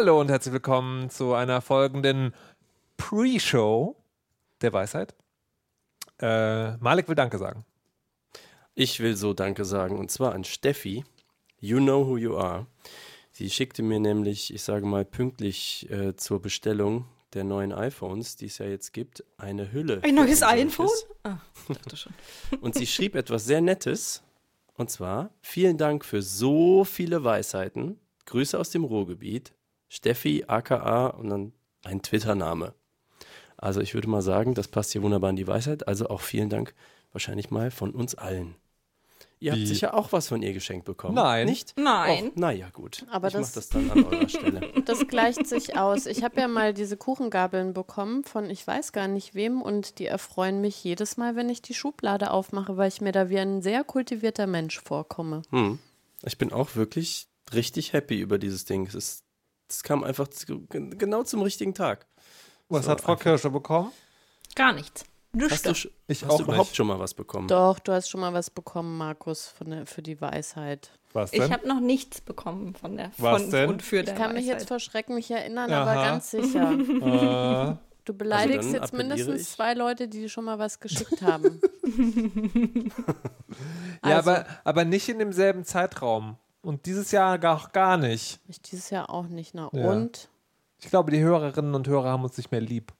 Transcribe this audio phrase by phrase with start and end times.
[0.00, 2.34] Hallo und herzlich willkommen zu einer folgenden
[2.96, 4.02] Pre-Show
[4.62, 5.14] der Weisheit.
[6.18, 7.66] Äh, Malik will Danke sagen.
[8.74, 11.04] Ich will so Danke sagen und zwar an Steffi.
[11.58, 12.66] You know who you are.
[13.30, 17.04] Sie schickte mir nämlich, ich sage mal pünktlich äh, zur Bestellung
[17.34, 20.00] der neuen iPhones, die es ja jetzt gibt, eine Hülle.
[20.02, 20.88] Ein neues iPhone?
[21.24, 21.36] Ah,
[21.68, 22.14] dachte schon.
[22.62, 24.22] Und sie schrieb etwas sehr Nettes.
[24.76, 28.00] Und zwar, vielen Dank für so viele Weisheiten.
[28.24, 29.52] Grüße aus dem Ruhrgebiet.
[29.90, 31.52] Steffi, aka und dann
[31.84, 32.72] ein Twitter-Name.
[33.56, 35.86] Also ich würde mal sagen, das passt hier wunderbar in die Weisheit.
[35.88, 36.74] Also auch vielen Dank
[37.12, 38.54] wahrscheinlich mal von uns allen.
[39.42, 39.66] Ihr habt Wie?
[39.66, 41.14] sicher auch was von ihr geschenkt bekommen.
[41.14, 41.46] Nein.
[41.46, 41.74] Nicht?
[41.78, 42.28] Nein.
[42.28, 43.04] Och, naja, gut.
[43.10, 44.60] Aber ich mach das- das dann an eurer Stelle.
[44.84, 46.06] Das gleicht sich aus.
[46.06, 50.06] Ich habe ja mal diese Kuchengabeln bekommen von ich weiß gar nicht wem und die
[50.06, 53.60] erfreuen mich jedes Mal, wenn ich die Schublade aufmache, weil ich mir da wie ein
[53.62, 55.42] sehr kultivierter Mensch vorkomme.
[55.50, 55.78] Hm.
[56.22, 58.86] Ich bin auch wirklich richtig happy über dieses Ding.
[58.86, 59.24] Es, ist,
[59.70, 62.06] es kam einfach zu, gen- genau zum richtigen Tag.
[62.68, 63.92] Was So, hat Frau einfach- Kirsche bekommen?
[64.54, 65.04] Gar nichts.
[65.48, 65.70] Hast du,
[66.08, 66.76] Ich hast auch du überhaupt nicht.
[66.76, 67.46] schon mal was bekommen?
[67.46, 70.90] Doch, du hast schon mal was bekommen, Markus, von der, für die Weisheit.
[71.12, 71.52] Was Ich denn?
[71.52, 73.70] habe noch nichts bekommen von der Was von, denn?
[73.70, 74.60] und für Ich der kann mich Weisheit.
[74.60, 75.82] jetzt vor Schrecken nicht erinnern, Aha.
[75.82, 76.72] aber ganz sicher.
[77.76, 77.76] äh,
[78.06, 79.48] Du beleidigst Also jetzt mindestens ich.
[79.50, 81.60] zwei Leute, die schon mal was geschickt haben.
[84.04, 84.30] ja, Also.
[84.30, 86.36] aber, aber nicht in demselben Zeitraum.
[86.62, 88.38] Und dieses Jahr gar, gar nicht.
[88.48, 89.54] Ich dieses Jahr auch nicht.
[89.54, 89.90] Na Ja.
[89.90, 90.28] und?
[90.82, 92.92] Ich glaube, die Hörerinnen und Hörer haben uns nicht mehr lieb.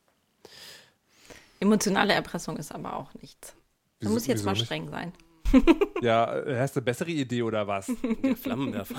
[1.61, 3.48] Emotionale Erpressung ist aber auch nichts.
[3.52, 3.55] Da
[4.00, 4.64] Wieso- muss ich jetzt mal nicht?
[4.67, 5.12] streng sein.
[6.00, 7.91] Ja, äh, hast du eine bessere Idee oder was?
[8.22, 8.94] Der Flammenwerfer.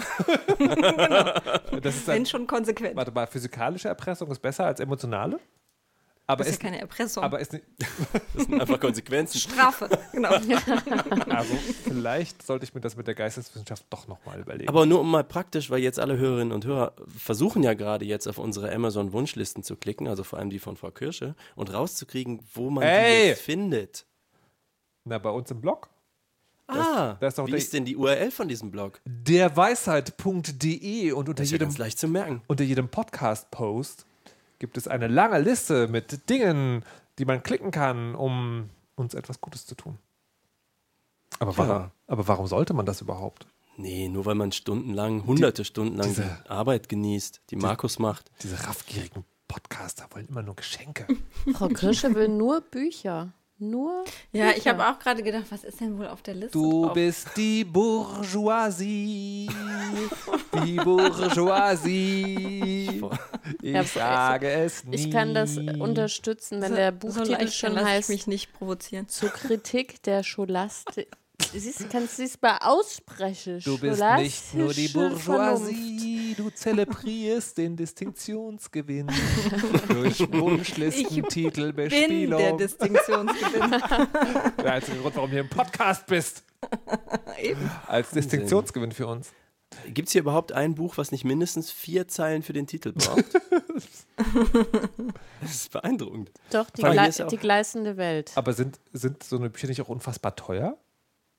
[1.82, 2.96] Das ist ein, schon konsequent.
[2.96, 5.40] warte mal, physikalische Erpressung ist besser als emotionale?
[6.32, 7.24] Aber das ist ja keine Erpressung.
[7.24, 7.54] aber ist
[8.34, 9.40] Das sind einfach Konsequenzen.
[9.40, 10.30] Strafe, genau.
[11.30, 14.70] also vielleicht sollte ich mir das mit der Geisteswissenschaft doch nochmal überlegen.
[14.70, 18.28] Aber nur um mal praktisch, weil jetzt alle Hörerinnen und Hörer versuchen ja gerade jetzt
[18.28, 22.70] auf unsere Amazon-Wunschlisten zu klicken, also vor allem die von Frau Kirsche, und rauszukriegen, wo
[22.70, 23.24] man Ey!
[23.24, 24.06] die jetzt findet.
[25.04, 25.90] Na, bei uns im Blog?
[26.68, 29.02] Ah, das ist wie der- ist denn die URL von diesem Blog?
[29.06, 32.42] derweisheit.de und unter Das ist ja jedem, ganz leicht zu merken.
[32.48, 34.06] unter jedem Podcast-Post
[34.62, 36.84] gibt es eine lange Liste mit Dingen,
[37.18, 39.98] die man klicken kann, um uns etwas Gutes zu tun.
[41.40, 41.92] Aber warum, Ja.
[42.08, 43.48] aber warum sollte man das überhaupt?
[43.78, 48.30] Nee, nur weil man stundenlang, hunderte Stunden lang diese- die Arbeit genießt, die Markus macht.
[48.44, 51.08] Diese raffgierigen Podcaster wollen immer nur Geschenke.
[51.56, 53.34] Frau Kirsche will nur Bücher.
[53.58, 56.84] Nur Ja, ich habe auch gerade gedacht, was ist denn wohl auf der Liste Du
[56.86, 56.94] drauf?
[56.94, 59.50] bist die Bourgeoisie.
[60.66, 62.71] Die Bourgeoisie.
[63.62, 64.96] Ich Ja, sage es nie.
[64.96, 68.54] Ich kann das unterstützen, wenn So- der so Buchtitel leicht schon ich heißt mich nicht
[68.54, 69.08] provozieren.
[69.08, 71.08] Zur Kritik der Scholastik.
[71.54, 73.60] Siehst, kannst du es mal aussprechen?
[73.66, 79.08] Du bist nicht nur die Bourgeoisie, du zelebrierst den Distinktionsgewinn
[79.90, 82.58] durch Wunschlistentitel, Bin der Bespielung.
[82.58, 83.72] Distinktionsgewinn.
[84.64, 86.44] Der einzige Grund, warum du hier im Podcast bist.
[87.42, 87.70] Eben.
[87.88, 89.32] Als Distinktionsgewinn für uns.
[89.88, 93.24] Gibt es hier überhaupt ein Buch, was nicht mindestens vier Zeilen für den Titel braucht?
[95.42, 96.32] das ist beeindruckend.
[96.52, 98.32] Doch, die, Gle die gleißende Welt.
[98.36, 100.78] Aber sind, sind so eine Bücher nicht auch unfassbar teuer?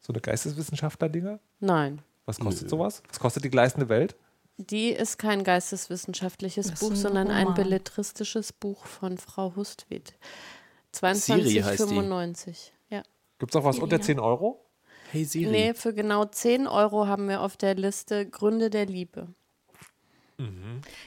[0.00, 1.38] So eine Geisteswissenschaftler-Dinger?
[1.60, 3.02] Nein, Was kostet sowas?
[3.08, 4.16] Was kostet die gleißende Welt?
[4.56, 7.54] die ist kein geisteswissenschaftliches Das Buch, ein sondern ein Roman.
[7.62, 9.52] belletristisches Buch von Frau.
[9.56, 10.96] Siri die.
[10.96, 12.70] 22,95.
[12.90, 13.02] Ja.
[13.38, 14.64] Gibt es auch was unter 10 Euro?
[15.12, 15.50] Hey Siri.
[15.50, 19.28] Nee, für genau 10 Euro haben wir auf der Liste Gründe der Liebe.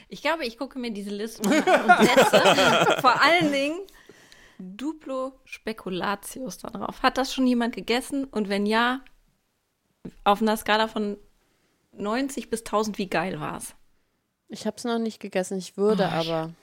[0.08, 3.80] Ich glaube, ich gucke mir diese Liste mal an und setze vor allen Dingen
[4.60, 7.02] Duplo Speculatius da drauf.
[7.02, 8.24] Hat das schon jemand gegessen?
[8.24, 9.00] Und wenn ja,
[10.22, 11.16] auf einer Skala von
[11.90, 13.74] 90 bis 1000, wie geil war es?
[14.48, 16.54] Ich habe es noch nicht gegessen, ich würde Oh, aber.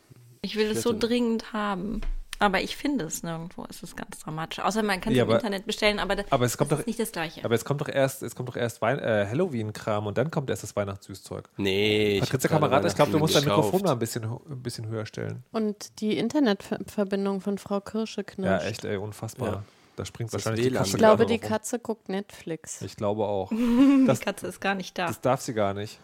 [0.42, 2.00] Ich will es so dringend haben.
[2.44, 3.66] Aber ich finde es nirgendwo.
[3.70, 4.60] Es ist ganz dramatisch.
[4.60, 6.80] Außer man kann es Ja, im aber- Internet bestellen, aber, da- aber es kommt das
[6.80, 7.46] doch- ist nicht das Gleiche.
[7.46, 10.50] Aber jetzt kommt doch erst, es kommt doch erst Wein, äh, Halloween-Kram und dann kommt
[10.50, 11.48] erst das Weihnachtssüßzeug.
[11.56, 14.88] Nee, ich Patrizia Kamerad, ich glaube, du musst dein Mikrofon mal ein bisschen, ein bisschen
[14.88, 15.44] höher stellen.
[15.54, 18.66] Und die Internetverbindung von Frau Kirsche Ja, knirscht.
[18.68, 19.48] echt, ey, unfassbar.
[19.48, 19.64] Ja.
[19.96, 20.74] Da springt Das wahrscheinlich die.
[20.74, 21.42] Katze Ich glaube, die rum.
[21.42, 22.82] Katze guckt Netflix.
[22.82, 23.50] Ich glaube auch.
[23.52, 25.08] Die Das, Katze ist gar nicht da.
[25.08, 26.00] das darf sie gar nicht.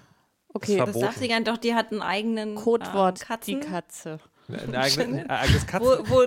[0.54, 3.60] Okay, Das Das darf sie gar nicht, doch die hat einen eigenen Codewort, ähm, Katzen,
[3.62, 4.20] die Katze.
[4.52, 5.88] Ein, eigene, ein eigenes Katzen.
[5.88, 6.26] wo, wo,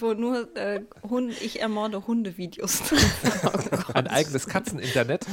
[0.00, 2.80] wo nur äh, Hund, ich ermorde Hundevideos.
[3.94, 5.24] Ein eigenes Katzeninternet.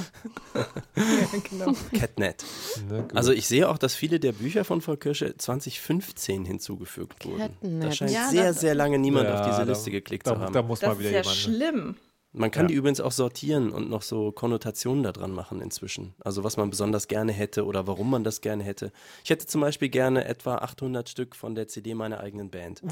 [1.50, 1.74] genau.
[1.94, 2.44] Catnet.
[2.90, 3.08] Ne.
[3.14, 7.38] Also ich sehe auch, dass viele der Bücher von Frau Kirsche 2015 hinzugefügt wurden.
[7.40, 7.84] Catnet.
[7.84, 10.36] Da scheint Ja, sehr, das- sehr lange niemand Ja, auf diese da- Liste geklickt da,
[10.36, 10.54] zu haben.
[10.54, 11.36] Da muss Das mal ist wieder ja jemand.
[11.38, 11.96] schlimm.
[12.38, 12.68] Man kann Ja.
[12.68, 16.14] die übrigens auch sortieren und noch so Konnotationen da dran machen inzwischen.
[16.24, 18.92] Also was man besonders gerne hätte oder warum man das gerne hätte.
[19.24, 22.82] Ich hätte zum Beispiel gerne etwa 800 Stück von der CD meiner eigenen Band.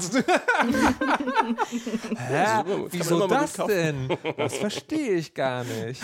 [2.16, 2.62] Hä?
[2.90, 4.08] Wieso das denn?
[4.36, 6.00] Das verstehe ich gar nicht.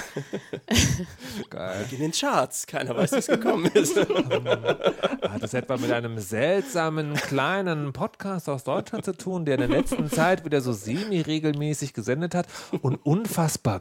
[1.51, 1.87] Geil.
[1.93, 2.67] In den Charts.
[2.67, 3.97] Keiner weiß, wie es gekommen ist.
[3.97, 9.69] Hat es etwa mit einem seltsamen kleinen Podcast aus Deutschland zu tun, der in der
[9.81, 12.47] letzten Zeit wieder so semi-regelmäßig gesendet hat
[12.83, 13.30] und unfassbar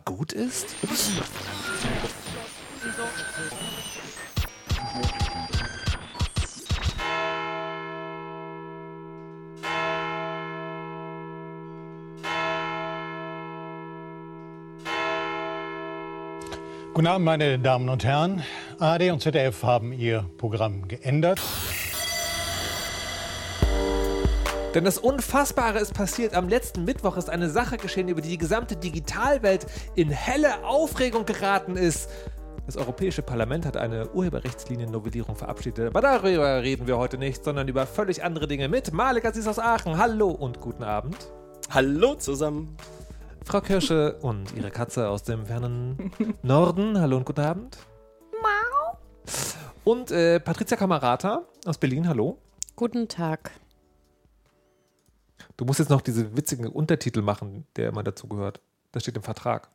[0.06, 0.76] gut ist?
[16.94, 18.44] Guten Abend, meine Damen und Herren.
[18.78, 21.42] ARD und ZDF haben ihr Programm geändert.
[24.76, 26.36] Denn das Unfassbare ist passiert.
[26.36, 31.26] Am letzten Mittwoch ist eine Sache geschehen, über die die gesamte Digitalwelt in helle Aufregung
[31.26, 32.08] geraten ist.
[32.68, 35.88] Das Europäische Parlament hat eine Urheberrechtslinien-Novellierung verabschiedet.
[35.88, 39.58] Aber darüber reden wir heute nicht, sondern über völlig andere Dinge mit Malek Aziz aus
[39.58, 39.98] Aachen.
[39.98, 41.18] Hallo und guten Abend.
[41.72, 42.78] Hallo zusammen.
[43.44, 46.12] Frau Kirsche und ihre Katze aus dem fernen
[46.44, 47.02] Norden.
[47.02, 47.78] Hallo und guten Abend.
[49.84, 52.08] Und äh, Patricia Kamerata aus Berlin.
[52.08, 52.38] Hallo.
[52.76, 53.50] Guten Tag.
[55.60, 58.62] Du musst jetzt noch diese witzigen Untertitel machen, der immer dazu gehört.
[58.94, 59.70] Das steht im Vertrag.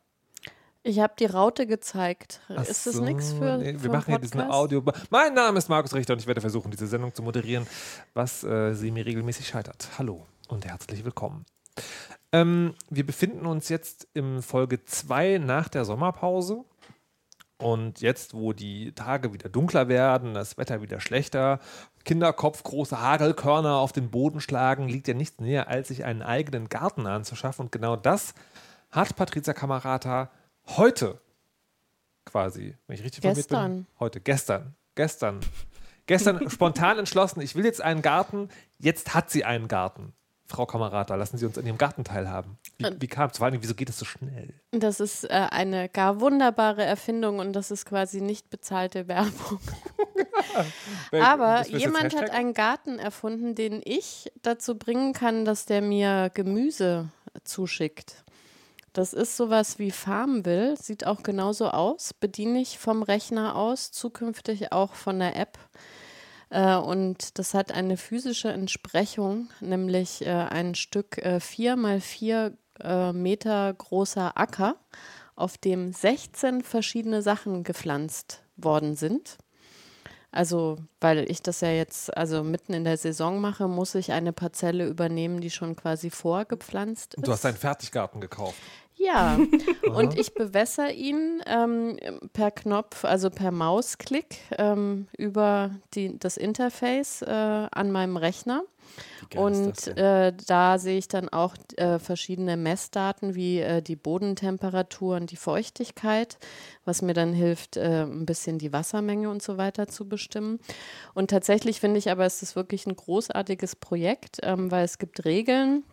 [0.81, 2.41] Ich habe die Raute gezeigt.
[2.49, 4.41] Ach ist das so, nichts für, nee, für Wir machen hier diesen?
[4.41, 4.83] Audio.
[5.11, 7.67] Mein Name ist Markus Richter und ich werde versuchen, diese Sendung zu moderieren,
[8.15, 9.89] was äh, sie mir regelmäßig scheitert.
[9.99, 11.45] Hallo und herzlich willkommen.
[12.31, 16.65] Ähm, wir befinden uns jetzt in Folge 2 nach der Sommerpause.
[17.57, 21.59] Und jetzt, wo die Tage wieder dunkler werden, das Wetter wieder schlechter,
[22.05, 26.69] Kinderkopf große Hagelkörner auf den Boden schlagen, liegt ja nichts näher, als sich einen eigenen
[26.69, 27.65] Garten anzuschaffen.
[27.65, 28.33] Und genau das
[28.91, 30.29] hat Patricia Kamerata
[30.67, 31.19] heute
[32.25, 33.57] quasi, wenn ich richtig informiert bin.
[33.57, 33.87] Gestern.
[33.99, 35.39] Heute, gestern, gestern.
[36.05, 40.13] Gestern spontan entschlossen, ich will jetzt einen Garten, jetzt hat sie einen Garten.
[40.47, 42.57] Frau Kamerata, lassen Sie uns an Ihrem Garten teilhaben.
[42.77, 43.37] Wie, wie kam es?
[43.37, 44.53] Vor allem, wieso geht es so schnell?
[44.71, 49.59] Das ist äh, eine gar wunderbare Erfindung und das ist quasi nicht bezahlte Werbung.
[51.11, 56.31] Aber das jemand hat einen Garten erfunden, den ich dazu bringen kann, dass der mir
[56.33, 57.09] Gemüse
[57.43, 58.23] zuschickt.
[58.93, 64.71] Das ist sowas wie Farmville, sieht auch genauso aus, bediene ich vom Rechner aus, zukünftig
[64.71, 65.57] auch von der App.
[66.49, 72.57] Äh, und das hat eine physische Entsprechung, nämlich äh, ein Stück äh, vier mal vier
[73.13, 74.75] Meter großer Acker,
[75.37, 79.37] auf dem 16 verschiedene Sachen gepflanzt worden sind.
[80.35, 84.33] Also, weil ich das ja jetzt also mitten in der Saison mache, muss ich eine
[84.33, 87.25] Parzelle übernehmen, die schon quasi vorgepflanzt ist.
[87.25, 88.57] Du hast einen Fertiggarten gekauft.
[88.95, 89.37] Ja,
[89.95, 91.97] und ich bewässer ihn ähm,
[92.33, 98.63] per Knopf, also per Mausklick ähm, über die, das Interface äh, an meinem Rechner.
[99.35, 105.31] Und äh, da sehe ich dann auch äh, verschiedene Messdaten wie äh, die Bodentemperatur und
[105.31, 106.37] die Feuchtigkeit,
[106.85, 110.59] was mir dann hilft, äh, ein bisschen die Wassermenge und so weiter zu bestimmen.
[111.13, 115.25] Und tatsächlich finde ich aber, es ist wirklich ein großartiges Projekt, ähm, weil es gibt
[115.25, 115.83] Regeln,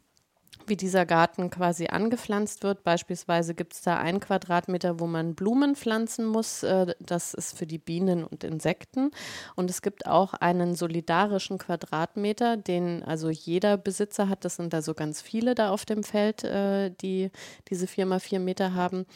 [0.68, 2.84] wie dieser Garten quasi angepflanzt wird.
[2.84, 6.62] Beispielsweise gibt es da ein Quadratmeter, wo man Blumen pflanzen muss.
[6.62, 9.10] Äh, Das ist für die Bienen und Insekten.
[9.56, 14.44] Und es gibt auch einen solidarischen Quadratmeter, den also jeder Besitzer hat.
[14.44, 17.30] Das sind da so ganz viele da auf dem Feld, äh, die
[17.68, 19.06] diese vier mal vier Meter haben.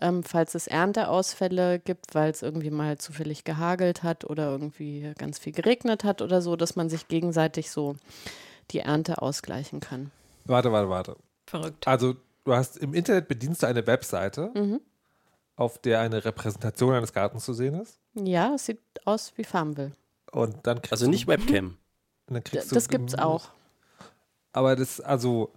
[0.00, 5.38] Ähm, Falls es Ernteausfälle gibt, weil es irgendwie mal zufällig gehagelt hat oder irgendwie ganz
[5.38, 7.96] viel geregnet hat oder so, dass man sich gegenseitig so
[8.70, 10.10] die Ernte ausgleichen kann.
[10.48, 11.16] Warte, warte, warte.
[11.46, 11.86] Verrückt.
[11.86, 14.80] Also, du hast im Internet bedienst du eine Webseite, Mhm.
[15.56, 17.98] auf der eine Repräsentation eines Gartens zu sehen ist.
[18.14, 19.92] Ja, es sieht aus wie Farmville.
[20.32, 21.76] Und dann kriegst Also du, nicht Webcam.
[22.28, 23.24] das gibt's Gemüse.
[23.24, 23.48] auch.
[24.52, 25.52] Aber das, also,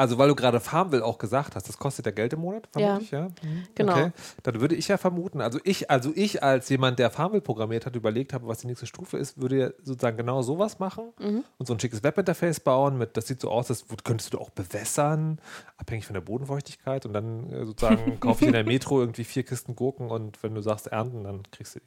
[0.00, 2.80] also weil du gerade Farmville auch gesagt hast, das kostet ja Geld im Monat, Ja.
[2.80, 3.28] vermutlich, ja?
[3.28, 3.64] Mhm.
[3.74, 3.92] Genau.
[3.92, 4.12] Okay.
[4.42, 7.94] Dann würde ich ja vermuten, also ich, also ich als jemand, der Farmville programmiert hat,
[7.96, 11.44] überlegt habe, was die nächste Stufe ist, würde ja sozusagen genau sowas machen Mhm.
[11.58, 14.50] und so ein schickes Webinterface bauen mit, das sieht so aus, das könntest du auch
[14.50, 15.38] bewässern,
[15.76, 19.44] abhängig von der Bodenfeuchtigkeit und dann äh, sozusagen kaufe ich in der Metro irgendwie vier
[19.44, 21.86] Kisten Gurken und wenn du sagst ernten, dann kriegst du die.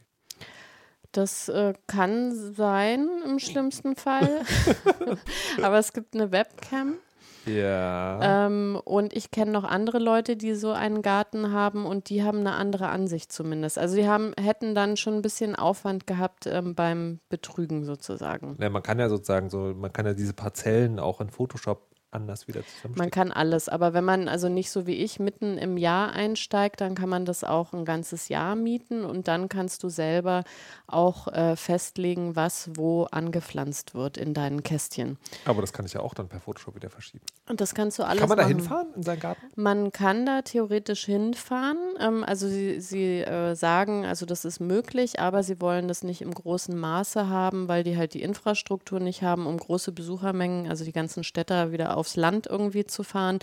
[1.12, 4.42] Das äh, kann sein im schlimmsten Fall.
[5.62, 6.96] Aber es gibt eine Webcam.
[7.46, 8.46] Ja.
[8.48, 12.40] Ähm, und ich kenne noch andere Leute, die so einen Garten haben und die haben
[12.40, 13.78] eine andere Ansicht zumindest.
[13.78, 18.58] Also die haben, hätten dann schon ein bisschen Aufwand gehabt ähm, beim Betrügen sozusagen.
[18.60, 22.48] Ja, man kann ja sozusagen so, man kann ja diese Parzellen auch in Photoshop anders
[22.48, 22.98] wieder zusammenstecken?
[22.98, 26.82] Man kann alles, aber wenn man also nicht so wie ich mitten im Jahr einsteigt,
[26.82, 30.44] dann kann man das auch ein ganzes Jahr mieten und dann kannst du selber
[30.88, 35.18] auch äh, festlegen, was wo angepflanzt wird in deinen Kästchen.
[35.46, 37.24] Aber das kann ich ja auch dann per Photoshop wieder verschieben.
[37.50, 38.58] Und das kannst du alles Kann man da machen.
[38.58, 39.42] hinfahren in seinen Garten?
[39.56, 41.78] Man kann da theoretisch hinfahren.
[42.00, 46.22] Ähm, also sie, sie äh, sagen, also das ist möglich, aber sie wollen das nicht
[46.22, 50.86] im großen Maße haben, weil die halt die Infrastruktur nicht haben, um große Besuchermengen, also
[50.86, 53.40] die ganzen Städter wieder aufs Land irgendwie zu fahren.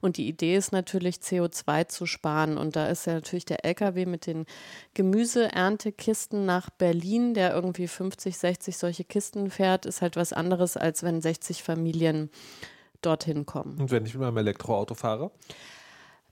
[0.00, 2.56] Und die Idee ist natürlich, CO2 zu sparen.
[2.56, 4.46] Und da ist ja natürlich der LKW mit den
[4.94, 11.02] Gemüseerntekisten nach Berlin, der irgendwie 50, 60 solche Kisten fährt, ist halt was anderes, als
[11.02, 12.30] wenn 60 Familien
[13.02, 13.80] dorthin kommen.
[13.80, 15.32] Und wenn ich mit meinem Elektroauto fahre?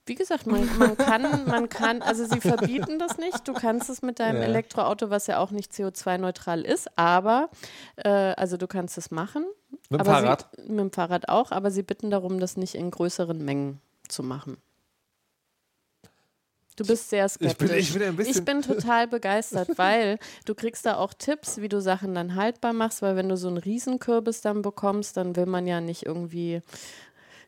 [0.05, 3.47] Wie gesagt, man, man kann, man kann, also sie verbieten das nicht.
[3.47, 4.47] Du kannst es mit deinem Ja.
[4.47, 7.49] Elektroauto, was ja auch nicht CO2-neutral ist, aber
[7.95, 9.45] äh, also du kannst es machen.
[9.89, 10.49] Mit dem aber Fahrrad?
[10.57, 13.79] Sie, mit dem Fahrrad auch, aber sie bitten darum, das nicht in größeren Mengen
[14.09, 14.57] zu machen.
[16.75, 17.77] Du bist sehr Ich bin, skeptisch.
[17.77, 18.35] ich bin ein bisschen.
[18.35, 22.73] Ich bin total begeistert, weil du kriegst da auch Tipps, wie du Sachen dann haltbar
[22.73, 26.61] machst, weil wenn du so einen Riesenkürbis dann bekommst, dann will man ja nicht irgendwie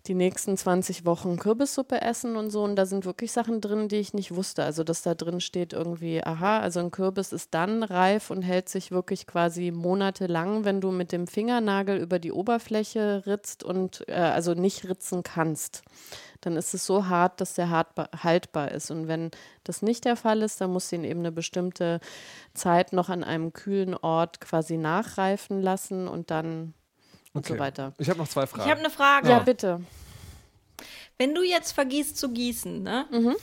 [0.08, 2.64] die nächsten 20 Wochen Kürbissuppe essen und so.
[2.64, 4.64] Und da sind wirklich Sachen drin, die ich nicht wusste.
[4.64, 8.70] Also, dass da drin steht irgendwie, aha, also ein Kürbis ist dann reif und hält
[8.70, 14.14] sich wirklich quasi monatelang, wenn du mit dem Fingernagel über die Oberfläche ritzt und äh,
[14.14, 15.82] also nicht ritzen kannst.
[16.42, 18.92] Dann ist es so hart, dass der hartbar, haltbar ist.
[18.92, 19.32] Und wenn
[19.64, 22.00] das nicht der Fall ist, dann musst du ihn eben eine bestimmte
[22.54, 26.76] Zeit noch an einem kühlen Ort quasi nachreifen lassen und dann
[27.36, 27.60] und so Okay.
[27.62, 27.94] weiter.
[28.00, 28.64] Ich habe noch zwei Fragen.
[28.64, 29.30] Ich habe eine Frage.
[29.30, 29.82] Ja, bitte.
[31.18, 33.06] Wenn du jetzt vergießt zu gießen, ne?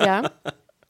[0.00, 0.30] Ja.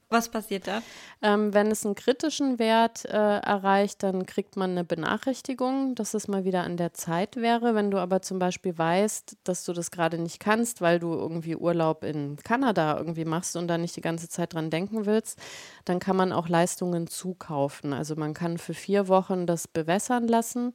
[0.08, 0.82] Was passiert da?
[1.20, 6.28] Ähm, wenn es einen kritischen Wert äh, erreicht, dann kriegt man eine Benachrichtigung, dass es
[6.28, 7.74] mal wieder an der Zeit wäre.
[7.74, 11.56] Wenn du aber zum Beispiel weißt, dass du das gerade nicht kannst, weil du irgendwie
[11.56, 15.40] Urlaub in Kanada irgendwie machst und da nicht die ganze Zeit dran denken willst,
[15.84, 17.92] dann kann man auch Leistungen zukaufen.
[17.92, 20.72] Also man kann für vier Wochen das bewässern lassen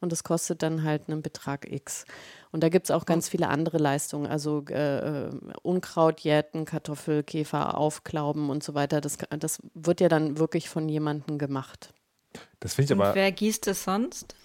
[0.00, 2.04] und das kostet dann halt einen Betrag X.
[2.54, 5.30] Und da gibt es auch ganz viele andere Leistungen, also äh, äh,
[5.62, 9.00] Unkraut jäten, Kartoffelkäfer aufklauben und so weiter.
[9.00, 11.92] Das, das wird ja dann wirklich von jemandem gemacht.
[12.60, 13.16] Das finde ich Und aber.
[13.16, 14.36] wer gießt es sonst?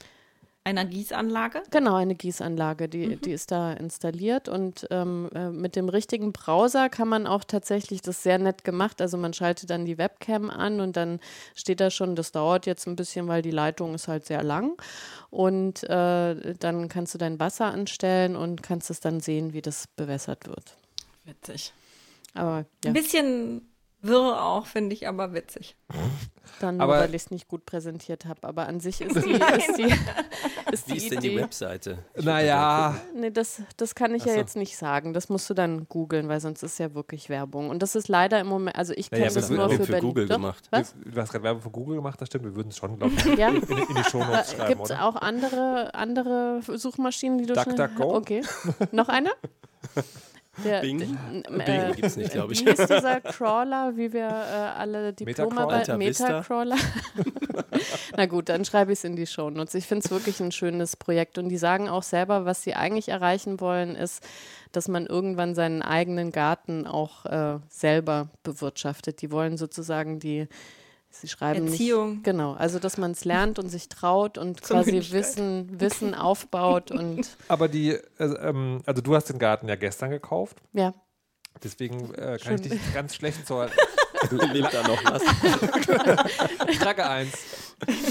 [0.69, 1.63] Einer Gießanlage?
[1.71, 6.89] Genau, eine Gießanlage, die, die ist da installiert und ähm, äh, mit dem richtigen Browser
[6.89, 10.79] kann man auch tatsächlich, das sehr nett gemacht, also man schaltet dann die Webcam an
[10.79, 11.19] und dann
[11.55, 14.79] steht da schon, das dauert jetzt ein bisschen, weil die Leitung ist halt sehr lang
[15.31, 19.87] und äh, dann kannst du dein Wasser anstellen und kannst es dann sehen, wie das
[19.95, 20.77] bewässert wird.
[21.25, 21.73] Witzig.
[22.35, 23.67] Aber ja, Ein bisschen
[24.01, 25.75] wirr auch, finde ich, aber witzig.
[26.61, 29.31] dann nur, Aber- weil ich es nicht gut präsentiert habe, aber an sich ist die,
[29.31, 29.83] ist die,
[30.71, 31.41] ist Wie die ist denn die Idee.
[31.41, 31.99] Webseite?
[32.15, 34.39] Ich Naja, Nee, das, das kann ich ja so.
[34.39, 35.13] jetzt nicht sagen.
[35.13, 37.69] Das musst du dann googeln, weil sonst ist ja wirklich Werbung.
[37.69, 39.77] Und das ist leider im Moment, also ich Naja, kenne aber das wir- nur wir
[39.77, 40.07] für, für Berlin.
[40.09, 40.67] Google Doch, gemacht.
[40.71, 40.95] Was?
[41.03, 42.45] du hast gerade Werbung für Google gemacht, das stimmt.
[42.45, 43.49] Wir würden es schon, glaube ich, Ja.
[43.49, 43.61] in, in
[43.95, 47.75] die Shownotes schreiben, Gibt es auch andere, andere Suchmaschinen, die du schon...
[47.75, 48.15] DuckDuckGo?
[48.15, 48.41] Okay.
[48.91, 49.29] Noch eine?
[50.63, 50.99] Der, Bing?
[50.99, 52.65] Bing gibt's nicht, glaub ich.
[52.65, 55.87] Wie ist dieser Crawler, wie wir äh, alle Diplomarbeit...
[55.97, 56.75] Metacrawler?
[56.75, 56.77] Metacrawler.
[58.17, 59.75] Na gut, dann schreibe ich es in die Shownotes.
[59.75, 61.37] Ich finde es wirklich ein schönes Projekt.
[61.37, 64.27] Und die sagen auch selber, was sie eigentlich erreichen wollen, ist,
[64.71, 69.21] dass man irgendwann seinen eigenen Garten auch äh, selber bewirtschaftet.
[69.21, 70.47] Die wollen sozusagen die,
[71.09, 72.11] sie schreiben Erziehung.
[72.15, 72.23] nicht.
[72.23, 75.23] Genau, also dass man es lernt und sich traut und Zum quasi Münchwald.
[75.23, 80.09] Wissen, Wissen aufbaut und Aber die, also, ähm, also du hast den Garten ja gestern
[80.11, 80.93] gekauft, ja.
[81.63, 82.69] deswegen äh, kann ich Schon.
[82.69, 83.69] dich ganz schlecht zur
[84.51, 85.23] Lebt da noch was?
[86.77, 87.31] Frage 1.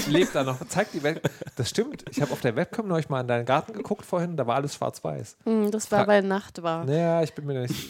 [0.07, 0.57] Lebt da noch?
[0.67, 1.21] Zeig die Welt.
[1.55, 2.03] Das stimmt.
[2.09, 4.73] Ich habe auf der Webcam neulich mal in deinen Garten geguckt vorhin, da war alles
[4.75, 5.37] schwarz-weiß.
[5.45, 6.83] Hm, Das war, Fra- weil Nacht war.
[6.85, 7.89] Naja, ich bin mir nicht.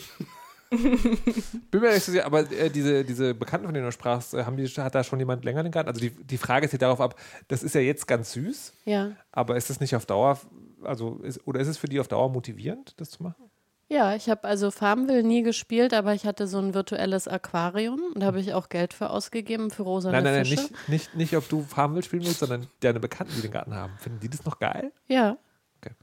[0.69, 4.43] Bin mir nicht so sicher, aber äh, diese, diese Bekannten, von denen du sprachst, äh,
[4.45, 5.89] haben die, hat da schon jemand länger den Garten?
[5.89, 7.15] Also die, die Frage zielt darauf ab,
[7.47, 9.11] das ist ja jetzt ganz süß, Ja.
[9.31, 10.39] aber ist das nicht auf Dauer,
[10.83, 13.43] also ist, oder ist es für die auf Dauer motivierend, das zu machen?
[13.91, 18.19] Ja, ich habe also Farmville nie gespielt, aber ich hatte so ein virtuelles Aquarium und
[18.21, 21.35] da habe ich auch Geld für ausgegeben für rosa Nein, nein, nein, nicht, nicht, nicht,
[21.35, 23.93] ob du Farmville spielen willst, sondern deine Bekannten, die den Garten haben.
[23.97, 24.91] Finden die das noch geil?
[25.07, 25.37] Ja.
[25.81, 25.95] Okay.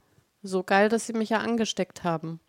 [0.43, 2.41] So geil, dass sie mich ja angesteckt haben.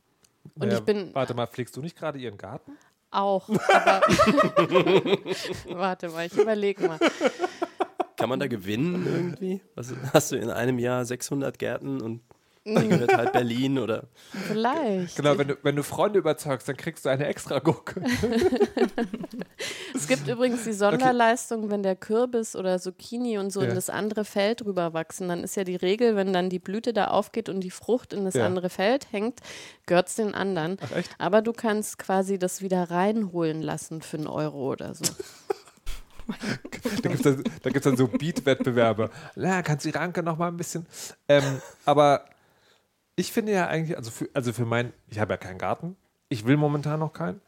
[0.54, 2.76] Und ich bin Warte mal, pflegst du nicht gerade ihren Garten?
[3.10, 4.00] auch, aber
[5.70, 6.98] warte mal, ich überlege mal.
[8.16, 9.62] Kann man da gewinnen irgendwie?
[9.74, 12.20] Was, hast du in einem Jahr 600 Gärten und
[12.74, 14.04] dann gehört halt Berlin oder.
[14.46, 15.16] Vielleicht.
[15.16, 18.02] Genau, wenn du, wenn du Freunde überzeugst, dann kriegst du eine extra Gurke.
[19.94, 23.68] Es gibt übrigens die Sonderleistung, wenn der Kürbis oder Zucchini und so Ja.
[23.68, 27.08] in das andere Feld rüberwachsen, dann ist ja die Regel, wenn dann die Blüte da
[27.08, 28.46] aufgeht und die Frucht in das Ja.
[28.46, 29.40] andere Feld hängt,
[29.86, 30.76] gehört es den anderen.
[30.80, 31.10] Ach echt?
[31.18, 35.04] Aber du kannst quasi das wieder reinholen lassen für einen Euro oder so.
[37.02, 39.08] Da gibt es dann, da gibt's dann so Beat-Wettbewerbe.
[39.36, 40.84] Ja, kannst du die Ranke noch mal ein bisschen.
[41.26, 41.42] Ähm,
[41.86, 42.26] aber
[43.18, 45.96] ich finde ja eigentlich, also für, also für mein, ich habe ja keinen Garten.
[46.28, 47.40] Ich will momentan noch keinen.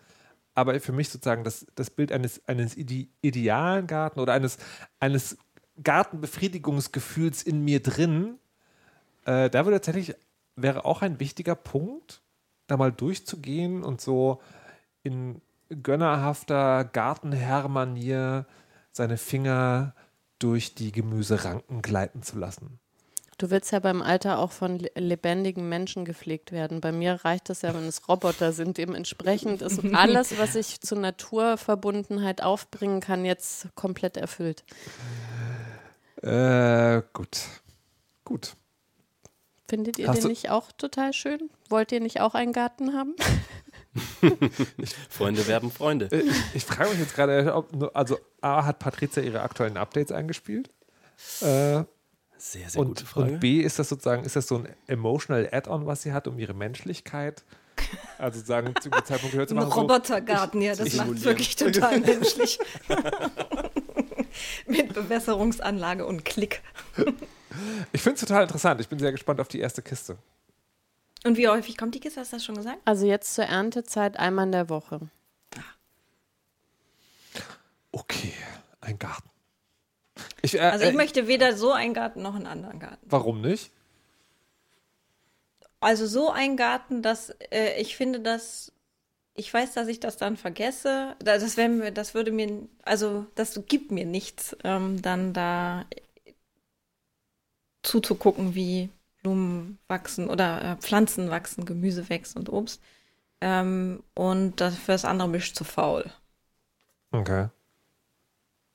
[0.55, 4.59] Aber für mich sozusagen das, das Bild eines, eines ide idealen Garten oder eines,
[4.99, 5.39] eines
[5.83, 8.39] Gartenbefriedigungsgefühls in mir drin,
[9.27, 10.17] äh, da würde tatsächlich,
[10.57, 12.21] wäre auch ein wichtiger Punkt,
[12.67, 14.43] da mal durchzugehen und so
[15.05, 18.45] in gönnerhafter Gartenherrmanier
[18.91, 19.95] seine Finger
[20.41, 22.81] durch die Gemüseranken gleiten zu lassen.
[23.41, 26.83] Du willst ja beim Alter auch von le- lebendigen Menschen gepflegt werden.
[26.83, 28.77] Bei mir reicht es ja, wenn es Roboter sind.
[28.77, 34.63] Dementsprechend ist alles, was ich zur Naturverbundenheit aufbringen kann, jetzt komplett erfüllt.
[36.23, 37.39] Äh, gut.
[38.27, 38.57] Gut.
[39.67, 41.49] Findet ihr Hast den nicht auch total schön?
[41.71, 43.15] Wollt ihr nicht auch einen Garten haben?
[45.09, 46.09] Freunde werben Freunde.
[46.13, 50.13] Äh, ich, ich frage mich jetzt gerade, ob, also A, hat Patricia ihre aktuellen Updates
[50.13, 50.69] eingespielt?
[51.41, 51.85] Äh,
[52.43, 53.33] Sehr, sehr gute und, Frage.
[53.33, 56.39] und B, ist das sozusagen, ist das so ein emotional Add-on, was sie hat, um
[56.39, 57.45] ihre Menschlichkeit,
[58.17, 59.73] also sozusagen zu dem Zeitpunkt gehört zu Ein machen?
[59.73, 62.59] So, Robotergarten, ja, das Ich- macht wirklich total menschlich.
[64.67, 66.63] Mit Bewässerungsanlage und Klick.
[67.93, 68.81] ich finde es total interessant.
[68.81, 70.17] Ich bin sehr gespannt auf die erste Kiste.
[71.25, 72.21] Und wie häufig kommt die Kiste?
[72.21, 72.79] Hast du das schon gesagt?
[72.87, 75.01] Also jetzt zur Erntezeit einmal in der Woche.
[77.93, 78.33] Okay,
[78.81, 79.29] ein Garten.
[80.43, 83.07] Ich, äh, Also ich äh, möchte weder so einen Garten noch einen anderen Garten.
[83.11, 83.73] Warum nicht?
[85.81, 88.73] Also so ein Garten, dass äh, ich finde, dass
[89.35, 91.17] ich weiß, dass ich das dann vergesse.
[91.21, 95.87] Da- Das, mir, das würde mir, also das gibt mir nichts, ähm, dann da
[97.83, 98.91] zuzugucken, wie
[99.23, 102.81] Blumen wachsen oder äh, Pflanzen wachsen, Gemüse wächst und Obst.
[103.41, 106.11] Ähm, und das für das andere bin ich zu faul.
[107.13, 107.51] Okay.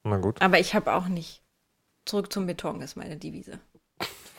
[0.05, 0.41] Na gut.
[0.41, 1.41] Aber ich habe auch nicht.
[2.05, 3.59] Zurück zum Beton ist meine Devise.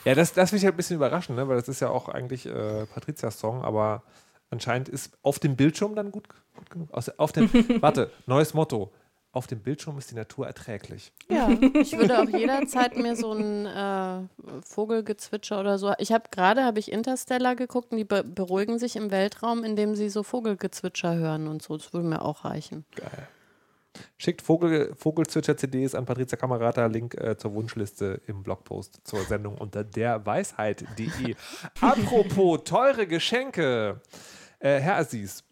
[0.04, 1.48] Ja, das, das finde ich halt ein bisschen überraschend, ne?
[1.48, 4.04] weil das ist ja auch eigentlich äh, Patrizias Song, aber
[4.50, 6.94] anscheinend ist auf dem Bildschirm dann gut, gut genug.
[6.94, 7.50] Aus, auf dem,
[7.82, 8.92] warte, neues Motto.
[9.32, 11.12] Auf dem Bildschirm ist die Natur erträglich.
[11.28, 14.22] Ja, ich würde auch jederzeit mir so ein äh,
[14.64, 15.92] Vogelgezwitscher oder so.
[15.98, 19.94] Ich habe gerade habe ich Interstellar geguckt und die be beruhigen sich im Weltraum, indem
[19.94, 21.76] sie so Vogelgezwitscher hören und so.
[21.76, 22.86] Das würde mir auch reichen.
[22.94, 23.28] Geil.
[24.18, 29.84] Schickt Vogel, Vogelzwitscher-CDs an Patricia Kamerata, Link äh, zur Wunschliste im Blogpost zur Sendung unter
[29.84, 31.34] derweisheit.de.
[31.80, 34.00] Apropos teure Geschenke.
[34.58, 35.44] Äh, Herr Aziz,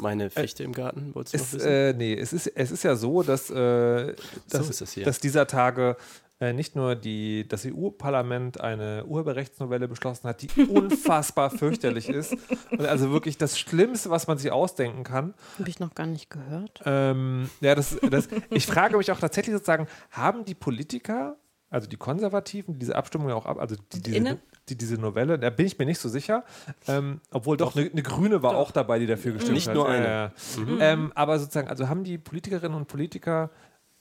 [0.00, 1.68] Meine Fichte im Garten, wolltest du noch es, wissen?
[1.68, 4.14] äh, nee, es, ist, es ist ja so, dass, äh,
[4.48, 5.04] dass, ist hier.
[5.04, 11.50] dass dieser Tage äh, nicht nur die, das EU-Parlament eine Urheberrechtsnovelle beschlossen hat, die unfassbar
[11.50, 12.36] fürchterlich ist.
[12.70, 15.34] Und also wirklich das Schlimmste, was man sich ausdenken kann.
[15.58, 16.80] Habe ich noch gar nicht gehört.
[16.84, 21.36] Ähm, ja, das, das, ich frage mich auch tatsächlich sozusagen, haben die Politiker,
[21.70, 24.38] also die Konservativen, die diese Abstimmung ja auch ab, also die, diese, Innen?
[24.68, 26.44] die, diese Novelle, da bin ich mir nicht so sicher,
[26.86, 29.74] ähm, obwohl doch, eine, eine Grüne war auch dabei, die dafür gestimmt Nicht hat.
[29.74, 30.06] nur Ja, eine.
[30.06, 30.32] ja.
[30.78, 33.50] Ähm, aber sozusagen, also haben die Politikerinnen und Politiker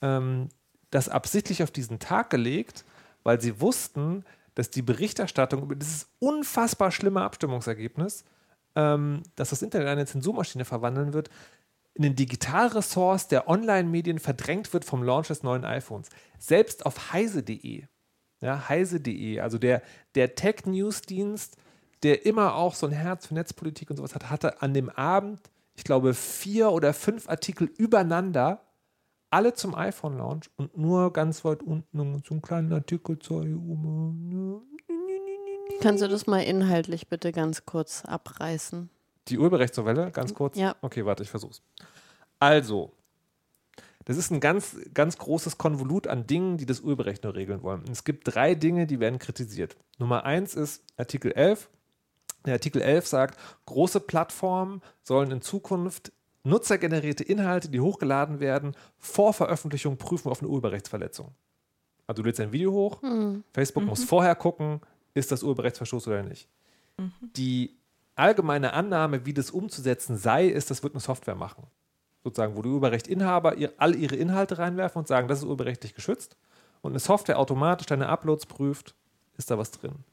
[0.04, 0.50] ähm,
[0.89, 2.86] das absichtlich auf diesen Tag gelegt,
[3.23, 4.23] weil sie wussten,
[4.56, 8.23] dass die Berichterstattung über dieses unfassbar schlimme Abstimmungsergebnis,
[8.76, 11.30] ähm, dass das Internet eine Zensurmaschine verwandeln wird,
[11.93, 16.10] in den Digitalressorts der Online-Medien verdrängt wird vom Launch des neuen iPhones.
[16.38, 17.86] Selbst auf heise.de,
[18.41, 19.82] ja, heise.de, also der,
[20.15, 21.58] der Tech-News-Dienst,
[22.04, 25.41] der immer auch so ein Herz für Netzpolitik und sowas hat, hatte an dem Abend,
[25.76, 28.62] ich glaube, vier oder fünf Artikel übereinander,
[29.29, 34.59] alle zum iPhone-Launch und nur ganz weit unten so einen kleinen Artikel zur EU.
[35.81, 38.89] Kannst du das mal inhaltlich bitte ganz kurz abreißen?
[39.27, 40.57] Die Urheberrechtsnovelle, ganz kurz?
[40.57, 40.75] Ja.
[40.81, 41.61] Okay, warte, ich versuch's.
[42.39, 42.93] Also,
[44.05, 47.81] das ist ein ganz, ganz großes Konvolut an Dingen, die das Urheberrecht nur regeln wollen.
[47.81, 49.75] Und es gibt drei Dinge, die werden kritisiert.
[49.97, 51.69] Nummer eins ist Artikel 11.
[52.45, 56.13] Der Artikel 11 sagt, große Plattformen sollen in Zukunft
[56.47, 61.33] nutzergenerierte Inhalte, die hochgeladen werden, vor Veröffentlichung prüfen auf eine Urheberrechtsverletzung.
[62.07, 63.01] Also du lädst ein Video hoch,
[63.53, 64.81] Facebook muss vorher gucken,
[65.13, 66.47] ist das Urheberrechtsverstoß oder nicht.
[67.36, 67.77] Die
[68.15, 71.67] allgemeine Annahme, wie das umzusetzen sei, ist, das wird eine Software machen.
[72.23, 76.38] Sozusagen, wo die Urheberrechtinhaber ihr, all ihre Inhalte reinwerfen und sagen, das ist urheberrechtlich geschützt.
[76.81, 78.95] Und eine Software automatisch deine Uploads prüft,
[79.38, 80.03] ist da was drin.